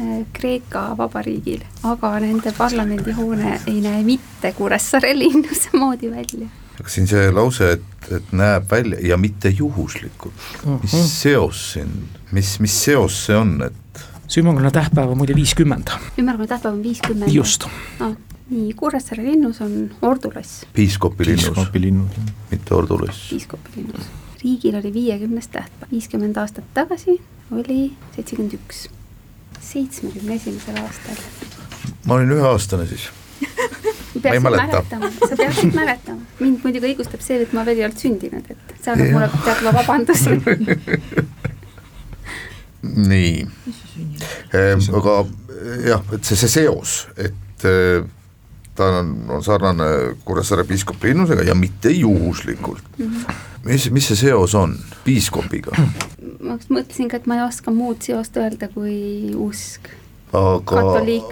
[0.00, 6.48] äh, Kreeka vabariigil, aga nende parlamendihoone ei näe mitte Kuressaare linnuse moodi välja
[6.80, 10.82] aga siin see lause, et, et näeb välja ja mitte juhuslikult mm, -hmm.
[10.82, 11.02] mis mhm.
[11.02, 15.90] seos siin, mis, mis seos see on, et see ümmargune tähtpäev on muide viiskümmend.
[16.18, 17.32] ümmargune tähtpäev on viiskümmend?
[17.32, 17.66] just
[17.98, 18.14] no,.
[18.50, 20.66] Nii, Kuressaare linnus on ordulass.
[20.72, 22.10] piiskopi linnus, piiskopi linnus,
[22.50, 23.30] mitte ordulass.
[23.30, 24.02] piiskopi linnus.
[24.42, 28.88] riigil oli viiekümnes tähtpäev, viiskümmend aastat tagasi oli seitsekümmend üks,
[29.60, 31.16] seitsmekümne esimesel aastal.
[32.04, 33.08] ma olin üheaastane siis.
[34.24, 34.84] Ma ei mäleta.
[35.28, 38.90] sa peaksid mäletama, mind muidugi õigustab see, et ma veel ei olnud sündinud, et see
[38.90, 40.30] annab mulle teatava vabanduse
[43.12, 43.46] nii.
[44.58, 45.14] Ehm,, aga
[45.86, 48.02] jah, et see, see seos, et eh,
[48.78, 49.90] ta on, on sarnane
[50.24, 53.06] Kuressaare piiskopi linnusega ja mitte juhuslikult mm.
[53.06, 53.34] -hmm.
[53.64, 55.74] mis, mis see seos on piiskopiga?
[56.40, 59.90] ma mõtlesin ka, et ma ei oska muud seost öelda kui usk
[60.32, 60.84] aga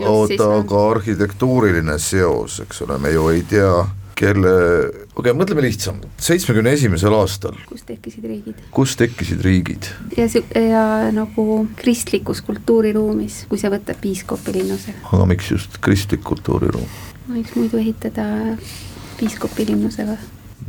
[0.08, 3.72] oota, aga arhitektuuriline seos, eks ole, me ju ei tea,
[4.16, 4.52] kelle,
[4.88, 7.58] okei okay,, mõtleme lihtsamalt, seitsmekümne esimesel aastal.
[7.68, 8.62] kus tekkisid riigid?
[8.72, 9.90] kus tekkisid riigid?
[10.16, 10.28] ja,
[10.60, 14.96] ja nagu kristlikus kultuuriruumis, kui sa võtad piiskopi linnuse.
[15.12, 16.88] aga miks just kristlik kultuuriruum?
[17.28, 18.24] Võiks muidu ehitada
[19.18, 20.16] piiskopi linnusega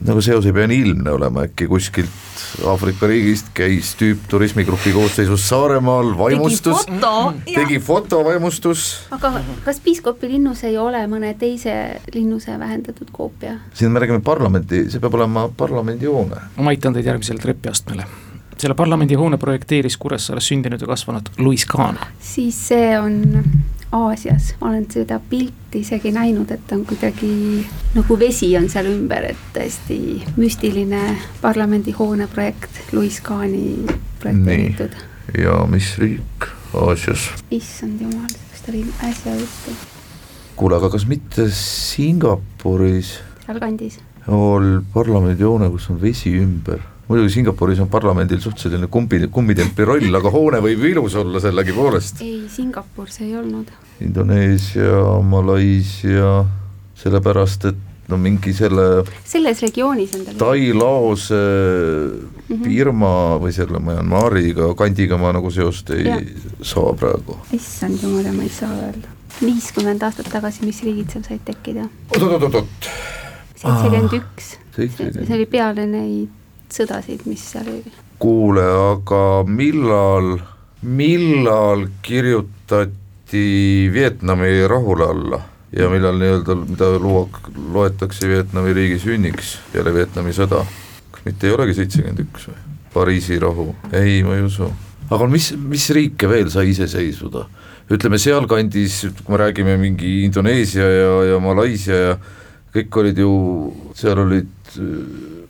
[0.06, 2.10] nagu seos ei pea nii ilmne olema, äkki kuskilt
[2.70, 8.86] Aafrika riigist käis tüüp turismigrupi koosseisus Saaremaal, vaimustus, tegi foto, tegi foto, vaimustus.
[9.15, 9.34] aga
[9.65, 11.74] kas piiskopi linnus ei ole mõne teise
[12.13, 13.58] linnuse vähendatud koopia?
[13.74, 16.43] siin me räägime parlamendi, see peab olema parlamendihoone.
[16.58, 18.06] ma aitan teid järgmisele trepiastmele
[18.58, 21.98] selle parlamendihoone projekteeris Kuressaares sündinud ja kasvanud Louis Kahn.
[22.20, 23.22] siis see on
[23.91, 27.30] Aasias, ma olen seda pilti isegi näinud, et on kuidagi
[27.95, 30.00] nagu vesi on seal ümber, et tõesti
[30.36, 31.00] müstiline
[31.41, 33.86] parlamendihoone projekt, Louis Kahni
[34.19, 34.97] projekteeritud.
[35.39, 37.30] ja mis riik Aasias?
[37.52, 38.28] issand jumal,
[38.65, 39.78] ta oli äsja juttu?
[40.60, 44.02] kuule, aga kas mitte Singapuris sealkandis?
[44.28, 50.20] on parlamendihoone, kus on vesi ümber muidugi Singapuris on parlamendil suht selline kumbi, kummitempli roll,
[50.20, 52.22] aga hoone võib ilus olla sellegipoolest.
[52.26, 53.72] ei, Singapur see ei olnud.
[54.04, 56.32] Indoneesia, Malaisia,
[56.98, 62.63] sellepärast et no mingi selle selles regioonis on tal Tai-Laose mm -hmm.
[62.63, 66.17] Birma või selle Myanmariga kandiga ma nagu seost ei ja.
[66.62, 67.38] saa praegu.
[67.52, 69.08] issand jumal, ma ei saa öelda.
[69.41, 71.89] viiskümmend aastat tagasi, mis riigid seal said tekkida?
[72.15, 72.89] oot-oot-oot-oot.
[73.56, 76.30] seitsekümmend üks, see oli peale neid
[76.73, 77.93] sõdasid, mis seal oli.
[78.19, 80.38] kuule, aga millal,
[80.82, 83.45] millal kirjutati
[83.93, 85.41] Vietnami rahule alla
[85.75, 87.27] ja millal nii-öelda, mida luua,
[87.73, 90.63] loetakse Vietnami riigi sünniks peale Vietnami sõda?
[91.12, 92.58] kas mitte ei olegi seitsekümmend üks või?
[92.93, 94.69] Pariisi rahu, ei, ma ei usu.
[95.10, 97.45] aga mis, mis riike veel sai iseseisvuda?
[97.93, 102.15] ütleme sealkandis, kui me räägime mingi Indoneesia ja, ja Malaisia ja
[102.73, 103.34] kõik olid ju,
[103.95, 104.71] seal olid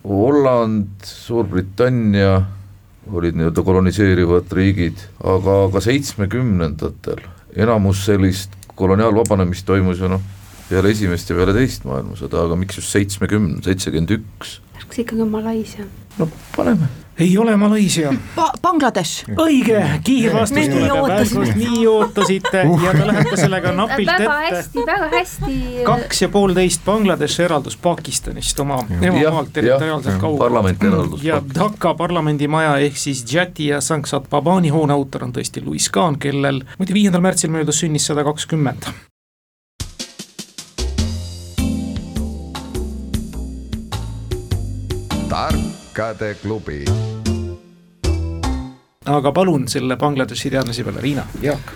[0.04, 2.42] Holland, Suurbritannia,
[3.14, 7.24] olid nii-öelda koloniseerivad riigid, aga ka seitsmekümnendatel
[7.56, 10.24] enamus sellist koloniaalvabanemist toimus ju noh,
[10.70, 14.60] peale esimest ja peale teist maailmasõda, aga miks just seitsmekümne, seitsekümmend üks?
[14.88, 15.88] kas ikkagi Malaisia?
[16.20, 16.88] no paneme
[17.20, 18.52] ei ole Malaisia ba.
[18.62, 19.26] Bangladesh.
[19.38, 22.84] õige, kiirvastus tuleb ja Pärgust, nii ootasite uh.
[22.84, 24.56] ja te lähete sellega napilt väga ette.
[24.56, 25.58] hästi, väga hästi.
[25.88, 30.40] kaks ja poolteist Bangladesh eraldus Pakistanist oma emamaalt territoriaalselt kaugel.
[30.46, 31.24] parlament eraldus.
[31.24, 36.20] ja Dhaka parlamendimaja ehk siis Jati ja Sanksat Babani hoone autor on tõesti Louis Kahn,
[36.20, 38.92] kellel muide viiendal märtsil möödus sünnis sada kakskümmend
[45.98, 47.07] tarkade klubi.
[49.08, 51.74] Aga palun selle Bangladeshi teadlase peale, Riina, Jaak.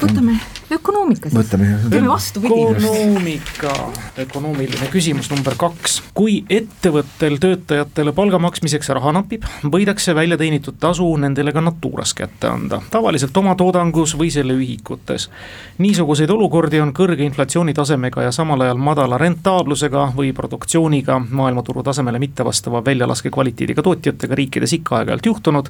[0.00, 0.38] võtame
[0.72, 1.50] ökonoomika siis.
[1.90, 2.54] teeme vastupidi.
[2.54, 6.02] ökonoomika, ökonoomiline küsimus number kaks.
[6.14, 12.48] kui ettevõttel töötajatele palga maksmiseks raha napib, võidakse välja teenitud tasu nendele ka Naturas kätte
[12.48, 15.30] anda, tavaliselt oma toodangus või selle ühikutes.
[15.78, 22.84] niisuguseid olukordi on kõrge inflatsioonitasemega ja samal ajal madala rentaablusega või produktsiooniga maailmaturu tasemele mittevastava
[22.84, 25.68] väljalaske kvaliteediga tootjatega riikides ikka aeg-ajalt juhtunud.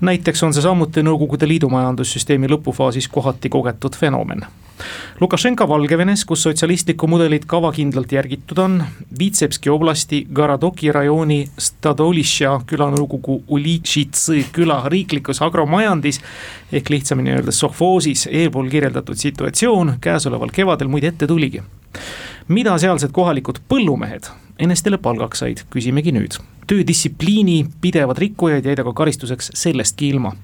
[0.00, 4.66] näiteks on see samuti Nõukogude Liidu majandussüsteemi lõpufaasis kohati kogetud fenomen Valgevene.
[5.20, 8.82] Lukašenka Valgevenes, kus sotsialistlikku mudelit kavakindlalt järgitud on,
[9.18, 16.20] Vitsepski oblasti Garadoki rajooni Stadoliša külanõukogu Ulitšitsi küla riiklikus agromajandis
[16.72, 21.62] ehk lihtsamini öeldes sovhoosis eelpool kirjeldatud situatsioon käesoleval kevadel muide ette tuligi.
[22.48, 26.36] mida sealsed kohalikud põllumehed enestele palgaks said, küsimegi nüüd.
[26.66, 30.36] töödistsipliini pidevad rikkujad jäid aga karistuseks sellestki ilma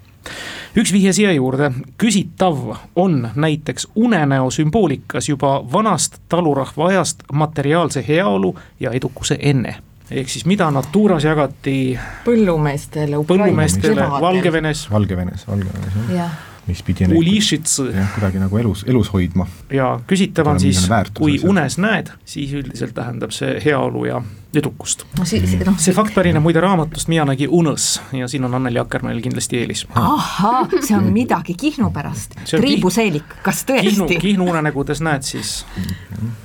[0.76, 2.58] üks vihje siia juurde, küsitav
[2.96, 9.76] on näiteks unenäo sümboolikas juba vanast talurahva ajast materiaalse heaolu ja edukuse enne
[10.12, 14.86] ehk siis mida Naturas jagati põllumeestele, põllumeestele Valgevenes.
[14.92, 16.28] Valgevenes, Valgevenes jah ja.
[16.66, 17.70] mis pidi neid
[18.14, 19.46] kuidagi nagu elus, elus hoidma.
[19.72, 20.84] ja küsitav on siis,
[21.18, 24.22] kui unes näed, siis üldiselt tähendab see heaolu ja
[24.54, 25.24] edukust no,.
[25.24, 29.20] Si no, see fakt pärineb muide raamatust Mina nägi unes ja siin on Anneli Akkermäel
[29.24, 29.86] kindlasti eelis.
[29.94, 33.88] ahhaa, see on midagi Kihnu pärast, triibuseelik, kas tõesti?
[33.88, 35.62] Kihnu, Kihnu unenägudes näed, siis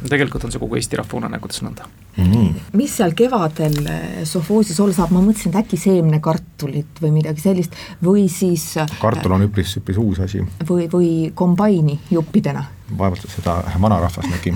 [0.08, 2.72] tegelikult on see kogu Eesti rahva unenägudes nõnda mm..
[2.80, 7.76] mis seal kevadel eh, sovhoosis olla saab, ma mõtlesin, et äkki seemnekartulit või midagi sellist
[8.04, 8.70] või siis
[9.02, 10.44] kartul on üpris, üpris uus asi.
[10.70, 12.64] või, või kombaini juppidena.
[12.98, 14.56] vaevalt seda vanarahvas nägi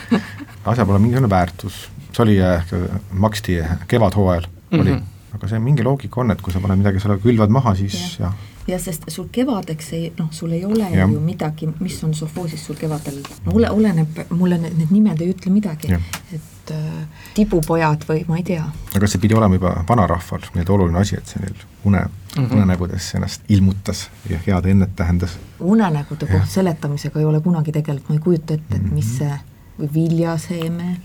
[0.70, 2.74] asjal pole mingisugune väärtus see oli, äh,
[3.12, 4.80] maksti kevadhooajal mm, -hmm.
[4.80, 5.34] oli, mhm.
[5.34, 8.26] aga see mingi loogika on, et kui sa paned midagi, selle külvad maha, siis ja,
[8.26, 8.32] ja
[8.70, 11.06] jah, sest sul kevadeks ei, noh, sul ei ole ja.
[11.06, 15.34] ju midagi, mis on sovhoosis sul kevadel, no ole, oleneb, mulle need, need nimed ei
[15.34, 15.92] ütle midagi,
[16.34, 18.64] et äh, tibupojad või ma ei tea.
[18.96, 22.56] aga see pidi olema juba vanarahval nii-öelda oluline asi, et see neil une mm, -hmm.
[22.56, 25.38] unenägudes ennast ilmutas ja head ennet tähendas.
[25.60, 29.18] unenägude koht seletamisega ei ole kunagi tegelikult, ma ei kujuta ette, et mis mhm.
[29.18, 29.40] see,
[29.80, 30.96] või viljaseeme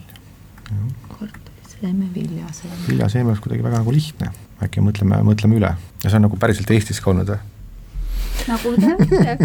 [1.09, 2.77] kartuliseeme, viljaseeme.
[2.87, 4.31] viljaseeme oleks kuidagi väga nagu lihtne,
[4.63, 7.54] äkki mõtleme, mõtleme üle ja see on nagu päriselt Eestis ka olnud või?
[8.49, 9.43] Nagu ütleb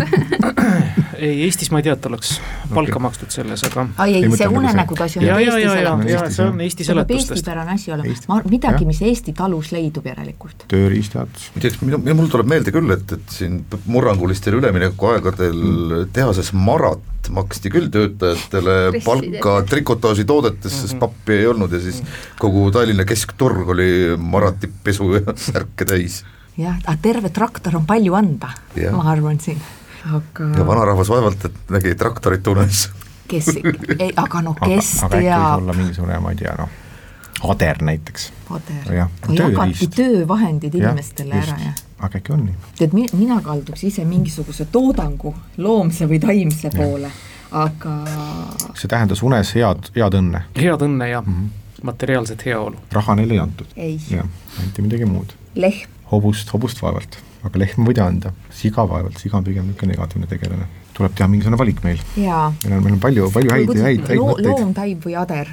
[1.24, 2.33] ei, Eestis ma ei tea, et oleks
[2.70, 3.05] palka okay.
[3.07, 3.87] makstud selles, aga.
[4.03, 7.37] ai ei, see unenägude asi on ja, ja, ja, ja, ja see on Eesti seletustest.
[7.37, 10.66] eestipärane asi olema, midagi, mis Eesti talus leidub järelikult.
[10.72, 11.31] tööriistad.
[11.59, 16.11] tead, minu, mul tuleb meelde küll, et, et siin murrangulistel üleminekuaegadel mm.
[16.16, 21.03] tehases Marat maksti küll töötajatele palka trikotaaži toodetes, sest mhm.
[21.03, 22.00] pappi ei olnud ja siis
[22.40, 26.22] kogu Tallinna keskturg oli Marati pesu ja särke täis
[26.56, 28.52] jah, aga terve traktor on palju anda,
[28.90, 29.60] ma arvan siin,
[30.14, 30.50] aga.
[30.58, 32.88] ja vanarahvas vaevalt, et nägi traktorit unes.
[33.30, 33.52] kes,
[33.98, 35.26] ei, aga noh, kes aga, aga teab.
[35.26, 36.80] äkki võib olla mingisugune, ma ei tea, noh,
[37.54, 38.32] ader näiteks.
[38.56, 41.54] ader, jagati töövahendid inimestele just.
[41.54, 42.54] ära ja aga äkki on nii?
[42.78, 47.10] tead, mina kalduks ise mingisuguse toodangu loomse või taimse poole,
[47.50, 47.94] aga
[48.74, 50.44] see tähendas unes head, head õnne?
[50.56, 51.86] head õnne jah mm, -hmm.
[51.92, 52.80] materiaalset heaolu.
[52.92, 53.78] raha neile ei antud?
[54.10, 54.28] jah,
[54.64, 55.36] anti midagi muud.
[55.54, 60.30] lehm hobust, hobust vaevalt, aga lehma võid anda, siga vaevalt, siga on pigem niisugune negatiivne
[60.30, 60.68] tegelane.
[60.96, 62.02] tuleb teha mingisugune valik meil.
[62.16, 64.50] meil on, meil on palju, palju häid, häid, häid mõtteid.
[64.50, 65.52] loomtaim või ader?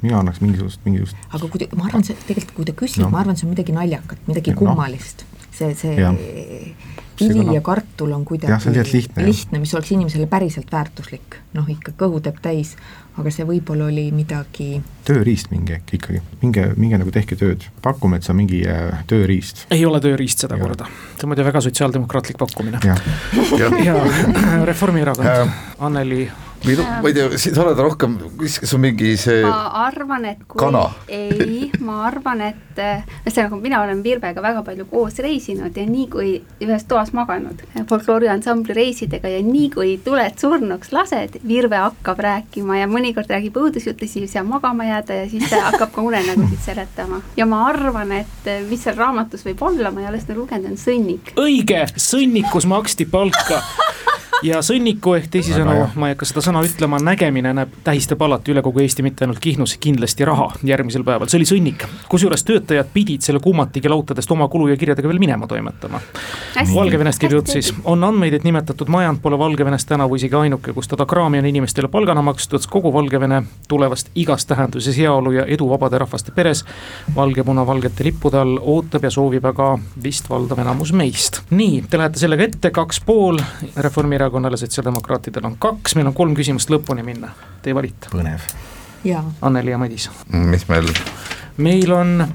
[0.00, 3.10] mina annaks mingisugust, mingisugust aga kui te, ma arvan, see tegelikult, kui ta küsib no.,
[3.12, 5.50] ma arvan, see on midagi naljakat, midagi ja, kummalist no..
[5.58, 5.96] see, see
[7.20, 11.68] kivi ja kartul on kuidagi jah, see lihtne, lihtne, mis oleks inimesele päriselt väärtuslik, noh
[11.70, 12.74] ikka kõhu teeb täis,
[13.20, 14.68] aga see võib-olla oli midagi
[15.08, 19.02] tööriist mingi äkki ikkagi, minge, minge nagu tehke tööd, pakume, et see on mingi äh,
[19.10, 19.66] tööriist.
[19.74, 22.82] ei ole tööriist sedakorda, see on muide väga sotsiaaldemokraatlik pakkumine.
[22.90, 22.96] ja,
[23.60, 23.98] ja, ja
[24.68, 26.24] Reformierakond, Anneli
[26.64, 30.42] või noh, ma ei tea, sa oled rohkem, kas on mingi see ma arvan, et
[30.48, 30.84] kui kana.
[31.08, 36.32] ei, ma arvan, et ühesõnaga, mina olen Virvega väga palju koos reisinud ja nii kui
[36.64, 42.88] ühes toas maganud folklooriansambli reisidega ja nii kui tuled surnuks lased, Virve hakkab rääkima ja
[42.90, 47.22] mõnikord räägib õudusjutte, siis ei saa magama jääda ja siis ta hakkab ka unenägusid seletama.
[47.36, 50.80] ja ma arvan, et mis seal raamatus võib olla, ma ei ole seda lugenud, on
[50.80, 51.32] sõnnik.
[51.40, 53.62] õige, sõnnikus maksti palka
[54.42, 58.62] ja sõnniku ehk teisisõnu, ma ei hakka seda sõna ütlema, nägemine näeb, tähistab alati üle
[58.64, 61.84] kogu Eesti, mitte ainult Kihnus, kindlasti raha järgmisel päeval, see oli sõnnik.
[62.08, 66.00] kusjuures töötajad pidid selle kummatigi lautadest oma kulu ja kirjadega veel minema toimetama.
[66.74, 70.88] Valgevenest käib jutt siis, on andmeid, et nimetatud majand pole Valgevenes tänavu isegi ainuke, kus
[70.88, 75.98] teda kraami on inimestele palgana makstud, kogu Valgevene tulevast igas tähenduses heaolu ja edu vabade
[75.98, 76.64] rahvaste peres.
[77.16, 81.42] valge-puna-valgete lippude all ootab ja soovib aga vist valdav enamus meist.
[81.50, 83.38] nii, te lähete sellega ette, kaks pool,
[83.76, 88.10] Reformierakond Reformierakonnal ja sotsiaaldemokraatidel on kaks, meil on kolm küsimust lõpuni minna, teie valite.
[88.12, 88.44] põnev.
[89.42, 90.10] Anneli ja Madis.
[90.30, 90.86] mis meil?
[91.56, 92.26] meil on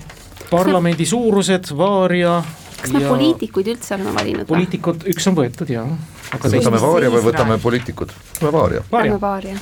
[0.49, 2.41] parlamendi suurused, vaaria
[2.81, 3.09] kas me ja...
[3.09, 4.47] poliitikuid üldse oleme valinud?
[4.47, 8.11] poliitikud, üks on võetud kas võtame vaaria või võtame poliitikud?
[8.11, 8.83] võtame vaaria.
[8.91, 9.57] võtame vaaria.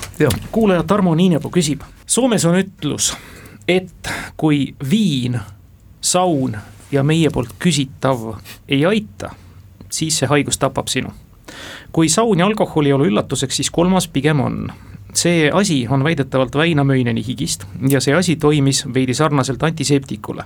[0.51, 3.13] kuulaja Tarmo Niinepuu küsib, Soomes on ütlus,
[3.67, 5.37] et kui viin,
[6.01, 6.57] saun
[6.91, 8.31] ja meie poolt küsitav
[8.67, 9.35] ei aita,
[9.89, 11.13] siis see haigus tapab sinu
[11.93, 14.65] kui saun ja alkohol ei ole üllatuseks, siis kolmas pigem on
[15.13, 20.43] see asi on väidetavalt Väinamöineni higist ja see asi toimis veidi sarnaselt antiseptikule.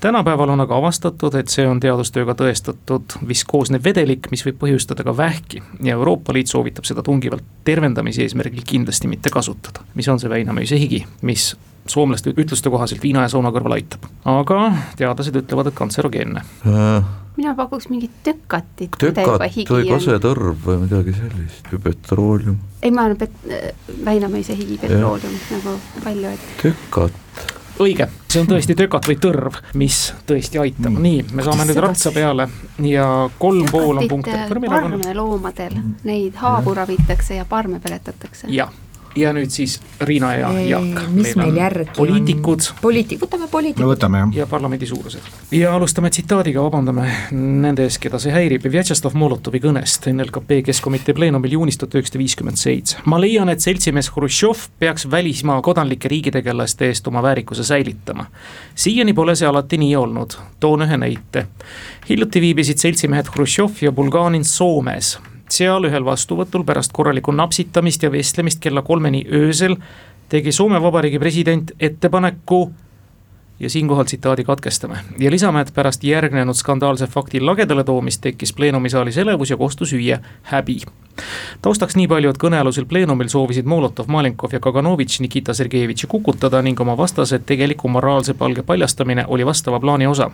[0.00, 5.16] tänapäeval on aga avastatud, et see on teadustööga tõestatud viskoosne vedelik, mis võib põhjustada ka
[5.16, 9.80] vähki ja Euroopa Liit soovitab seda tungivalt tervendamise eesmärgil kindlasti mitte kasutada.
[9.94, 11.56] mis on see Väinamöise higi, mis
[11.88, 17.54] soomlaste ütluste kohaselt viina ja sauna kõrval aitab, aga teadlased ütlevad, et kantserogeenne äh mina
[17.54, 18.96] pakuks mingit tökatit.
[18.98, 22.56] tökat või kasetõrv või midagi sellist või petroolium.
[22.82, 26.48] ei, ma arvan, et Väinamäise higi petroolium nagu palju, et.
[26.62, 27.46] tökat
[27.78, 31.04] õige, see on tõesti tökat või tõrv, mis tõesti aitab, mm.
[31.04, 32.48] nii, me saame nüüd ratsa peale
[32.82, 33.06] ja
[33.38, 34.34] kolm pool on punkte.
[34.66, 35.78] parmeloomadel,
[36.08, 38.50] neid haavu ravitakse ja parme peletatakse.
[38.50, 38.74] jah
[39.18, 41.08] ja nüüd siis Riina ja Jaak.
[41.10, 42.68] mis meil, meil järgi poliitikud.
[42.82, 43.84] poliitik, võtame poliitikud.
[43.84, 44.34] no võtame jah.
[44.40, 45.28] ja parlamendi suurused.
[45.54, 51.56] ja alustame tsitaadiga, vabandame nende ees, keda see häirib, Vjatšeslav Molotovi kõnest NLKP Keskkomitee pleenumil
[51.58, 52.98] juunist tuhat üheksasada viiskümmend seitse.
[53.04, 58.28] ma leian, et seltsimees Hruštšov peaks välismaa kodanlike riigitegelaste eest oma väärikuse säilitama.
[58.74, 61.46] siiani pole see alati nii olnud, toon ühe näite.
[62.08, 65.18] hiljuti viibisid seltsimehed Hruštšov ja Bulganin Soomes
[65.52, 69.76] seal ühel vastuvõtul pärast korralikku napsitamist ja vestlemist kella kolmeni öösel
[70.28, 72.66] tegi Soome Vabariigi president ettepaneku
[73.60, 79.18] ja siinkohal tsitaadi katkestame ja lisame, et pärast järgnenud skandaalse fakti lagedale toomist tekkis pleenumisaalis
[79.18, 80.76] elevus ja kostus hüüe häbi.
[81.62, 86.80] taustaks nii palju, et kõnealusel pleenumil soovisid Molotov, Malenkov ja Kaganovitš Nikita Sergejevitši kukutada ning
[86.80, 90.30] oma vastased tegeliku moraalse palge paljastamine oli vastava plaani osa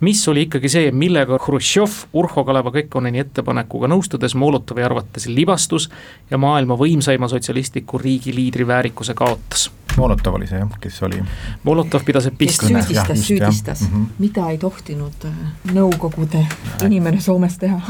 [0.00, 5.88] mis oli ikkagi see, millega Hruštšov Urho Kaleva Kekkoneni ettepanekuga nõustudes Molotovi arvates libastus
[6.30, 9.70] ja maailma võimsaima sotsialistliku riigi liidri väärikuse kaotas.
[9.96, 11.20] Molotov oli see jah, kes oli?
[11.64, 12.66] Molotov pidas epist-.
[12.66, 14.06] süüdistas, süüdistas mm, -hmm.
[14.18, 15.34] mida ei tohtinud äh,
[15.74, 16.44] Nõukogude
[16.86, 17.80] inimene Soomes teha.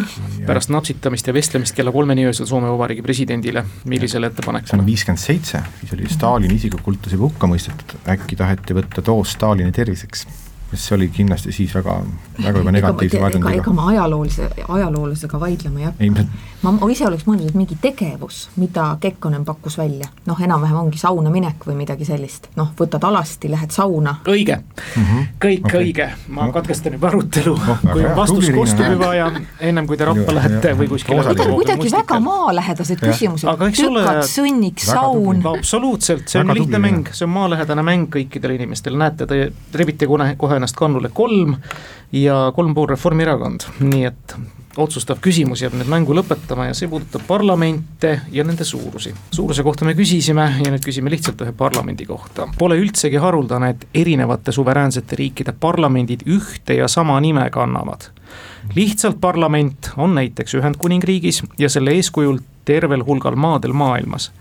[0.46, 4.70] pärast napsitamist ja vestlemist kella kolmeni öösel Soome Vabariigi presidendile, millisele ettepanekule?
[4.70, 9.32] see on viiskümmend seitse, siis oli Stalini isiklikult juba hukka mõistetud, äkki taheti võtta doos
[9.32, 10.26] Stalini terviseks
[10.74, 11.94] see oli kindlasti siis väga,
[12.44, 13.54] väga juba negatiivse vaatendiga.
[13.56, 16.24] ega ma ajaloolise, ajaloolasega vaidlema ei hakka.
[16.62, 21.00] ma, ma ise oleks mõelnud, et mingi tegevus, mida Kekkonen pakkus välja, noh, enam-vähem ongi
[21.00, 24.18] sauna minek või midagi sellist, noh, võtad alasti, lähed sauna.
[24.28, 25.30] õige mm, -hmm.
[25.44, 25.84] kõik okay.
[25.84, 26.52] õige, ma no.
[26.52, 30.92] katkestan juba arutelu no,, kui vastus kostub juba ja ennem kui te rappa lähete või
[30.92, 31.24] kuskile.
[31.28, 35.40] Need on kuidagi väga maalähedased küsimused, tükad, sõnnik, saun.
[35.54, 40.06] absoluutselt, see on lihtne mäng, see on maalähedane mäng kõikidele inimestele, näete, te rebite
[40.36, 41.56] kohe ennast kannule kolm
[42.12, 44.38] ja kolm pool Reformierakond, nii et
[44.78, 49.14] otsustav küsimus jääb nüüd mängu lõpetama ja see puudutab parlamente ja nende suurusi.
[49.34, 52.48] suuruse kohta me küsisime ja nüüd küsime lihtsalt ühe parlamendi kohta.
[52.58, 58.10] Pole üldsegi haruldane, et erinevate suveräänsete riikide parlamendid ühte ja sama nime kannavad.
[58.74, 64.32] lihtsalt parlament on näiteks Ühendkuningriigis ja selle eeskujul tervel hulgal maadel maailmas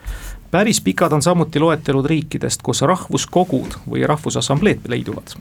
[0.52, 5.36] päris pikad on samuti loetelud riikidest, kus rahvuskogud või rahvusassambleed leiduvad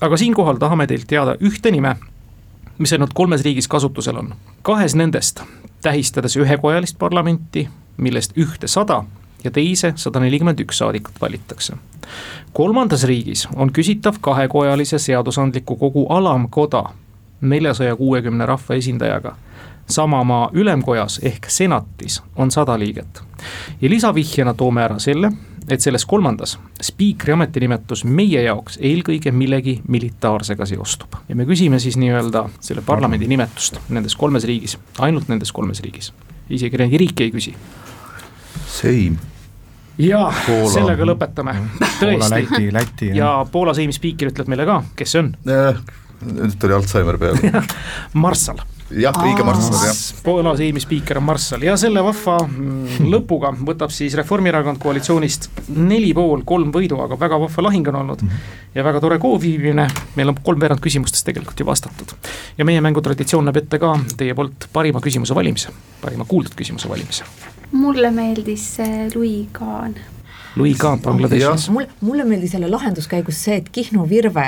[0.00, 1.96] aga siinkohal tahame teilt teada ühte nime,
[2.78, 4.34] mis ainult kolmes riigis kasutusel on.
[4.62, 5.42] kahes nendest
[5.82, 9.04] tähistades ühekojalist parlamenti, millest ühte sada
[9.44, 11.76] ja teise sada nelikümmend üks saadikut valitakse.
[12.52, 16.84] kolmandas riigis on küsitav kahekojalise seadusandliku kogu alamkoda
[17.40, 19.36] neljasaja kuuekümne rahvaesindajaga
[19.86, 23.22] samamaa ülemkojas ehk senatis on sada liiget.
[23.80, 25.32] ja lisavihjena toome ära selle,
[25.68, 31.18] et selles kolmandas spiikri ametinimetus meie jaoks eelkõige millegi militaarsega seostub.
[31.28, 36.12] ja me küsime siis nii-öelda selle parlamendi nimetust nendes kolmes riigis, ainult nendes kolmes riigis.
[36.50, 37.54] isegi riiki ei küsi.
[38.66, 39.18] Seim
[39.98, 40.70] ja Poola.
[40.72, 41.56] sellega lõpetame,
[42.00, 43.12] tõesti.
[43.16, 45.34] Ja Poola Seimi spiiker ütleb meile ka, kes see on.
[46.26, 47.62] nüüd tuli Alžeimer peale
[48.24, 49.98] Marssal jah, õige Marssal jah.
[50.24, 56.12] Poola Seimi spiiker on Marssal ja selle vahva mm, lõpuga võtab siis Reformierakond koalitsioonist neli
[56.16, 58.24] pool, kolm võidu, aga väga vahva lahing on olnud.
[58.76, 59.86] Ja väga tore koosviibimine,
[60.18, 62.12] meil on kolmveerand küsimustest tegelikult ju vastatud.
[62.58, 65.72] ja meie mängutraditsioon näeb ette ka teie poolt parima küsimuse valimise,
[66.02, 67.24] parima kuuldud küsimuse valimise.
[67.72, 69.96] mulle meeldis see Louis Kahn
[70.56, 71.68] Louis Kahn Bangladeshis.
[71.70, 74.46] mulle, mulle meeldis selle lahenduskäigus see, et Kihnu virve.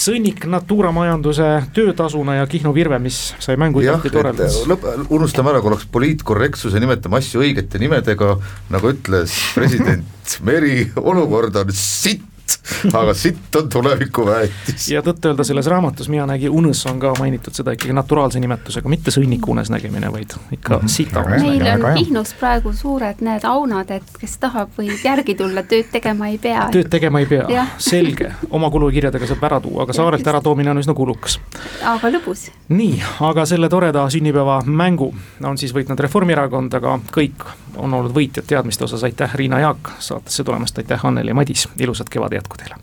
[0.00, 4.62] sõnnik Natura majanduse töötasuna ja Kihnu virve, mis sai mängu igati toredaks.
[4.70, 8.32] lõpp, unustame ära korraks poliitkorrektsuse, nimetame asju õigete nimedega,
[8.72, 10.06] nagu ütles president
[10.46, 14.88] Meri, olukord on sitt sitt, aga sitt on tulevikuväetis.
[14.90, 19.14] ja tõtt-öelda selles raamatus Mina nägi unes on ka mainitud seda ikkagi naturaalse nimetusega, mitte
[19.14, 20.88] sõnniku unes nägemine, vaid ikka mm -hmm.
[20.88, 25.62] sita unes meil on Kihnus praegu suured need aunad, et kes tahab, võib järgi tulla,
[25.62, 26.68] tööd tegema ei pea.
[26.72, 30.94] tööd tegema ei pea, selge, oma kulukirjadega saab ära tuua, aga saarelt äratoomine on üsna
[30.94, 31.40] kulukas.
[31.84, 32.50] aga lõbus.
[32.68, 37.46] nii, aga selle toreda sünnipäevamängu on siis võitnud Reformierakond, aga kõik
[37.76, 42.36] on olnud võitjad teadmiste osas, aitäh Riina Jaak saatesse tulemast, aitäh Anneli Madis, ilusat kevade
[42.36, 42.74] jätku teile.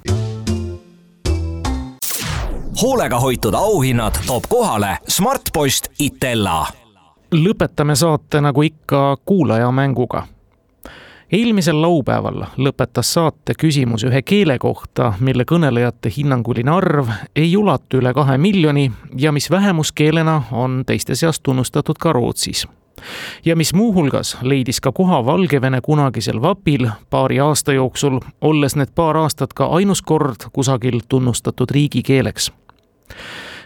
[2.81, 6.67] hoolega hoitud auhinnad toob kohale Smartpost Itella.
[7.35, 10.27] lõpetame saate nagu ikka kuulajamänguga
[11.31, 18.13] eelmisel laupäeval lõpetas saate küsimus ühe keele kohta, mille kõnelejate hinnanguline arv ei ulatu üle
[18.13, 22.67] kahe miljoni ja mis vähemuskeelena on teiste seas tunnustatud ka Rootsis
[23.45, 29.17] ja mis muuhulgas leidis ka koha Valgevene kunagisel vapil paari aasta jooksul, olles need paar
[29.17, 32.51] aastat ka ainus kord kusagil tunnustatud riigikeeleks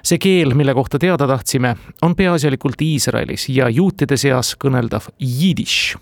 [0.03, 5.97] see keel, mille kohta teada tahtsime, on peaasjalikult Iisraelis ja juutide seas kõneldav jidiš.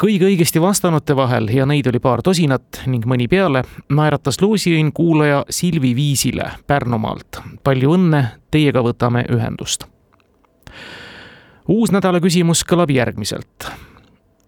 [0.00, 5.44] kõigi õigesti vastanute vahel ja neid oli paar tosinat ning mõni peale, naeratas loosiõnn kuulaja
[5.50, 7.40] Silvi Viisile Pärnumaalt.
[7.64, 9.86] palju õnne, teiega võtame ühendust
[11.70, 13.70] uus nädala küsimus kõlab järgmiselt.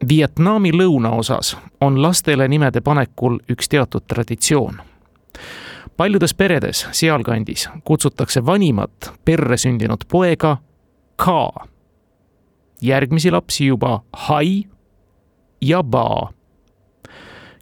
[0.09, 4.83] Vietnami lõunaosas on lastele nimede panekul üks teatud traditsioon.
[5.97, 10.57] paljudes peredes sealkandis kutsutakse vanimat perre sündinud poega
[11.16, 11.66] Ka.
[12.83, 14.64] järgmisi lapsi juba Hai
[15.61, 16.33] ja Ba.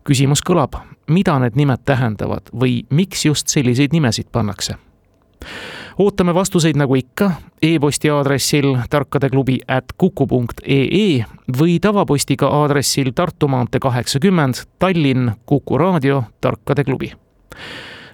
[0.05, 4.75] küsimus kõlab, mida need nimed tähendavad või miks just selliseid nimesid pannakse
[6.01, 7.31] ootame vastuseid nagu ikka
[7.63, 11.25] e-posti aadressil tarkadeklubi at kuku punkt ee
[11.59, 17.13] või tavapostiga aadressil Tartu maantee kaheksakümmend, Tallinn, Kuku raadio, Tarkade klubi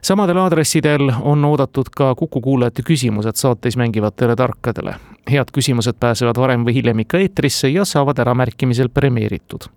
[0.02, 4.94] samadel aadressidel on oodatud ka Kuku kuulajate küsimused saates mängivatele tarkadele.
[5.30, 9.70] head küsimused pääsevad varem või hiljem ikka eetrisse ja saavad äramärkimisel premeeritud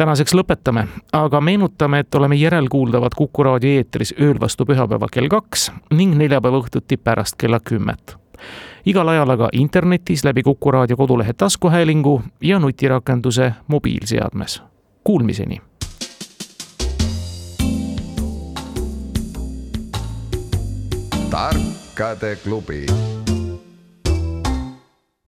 [0.00, 5.66] tänaseks lõpetame, aga meenutame, et oleme järelkuuldavad Kuku raadio eetris ööl vastu pühapäeva kell kaks
[5.92, 8.16] ning neljapäeva õhtuti pärast kella kümmet.
[8.86, 14.62] igal ajal aga internetis läbi Kuku raadio kodulehe taskuhäälingu ja nutirakenduse mobiilseadmes.
[15.04, 15.60] Kuulmiseni.
[21.30, 22.86] tarkade klubi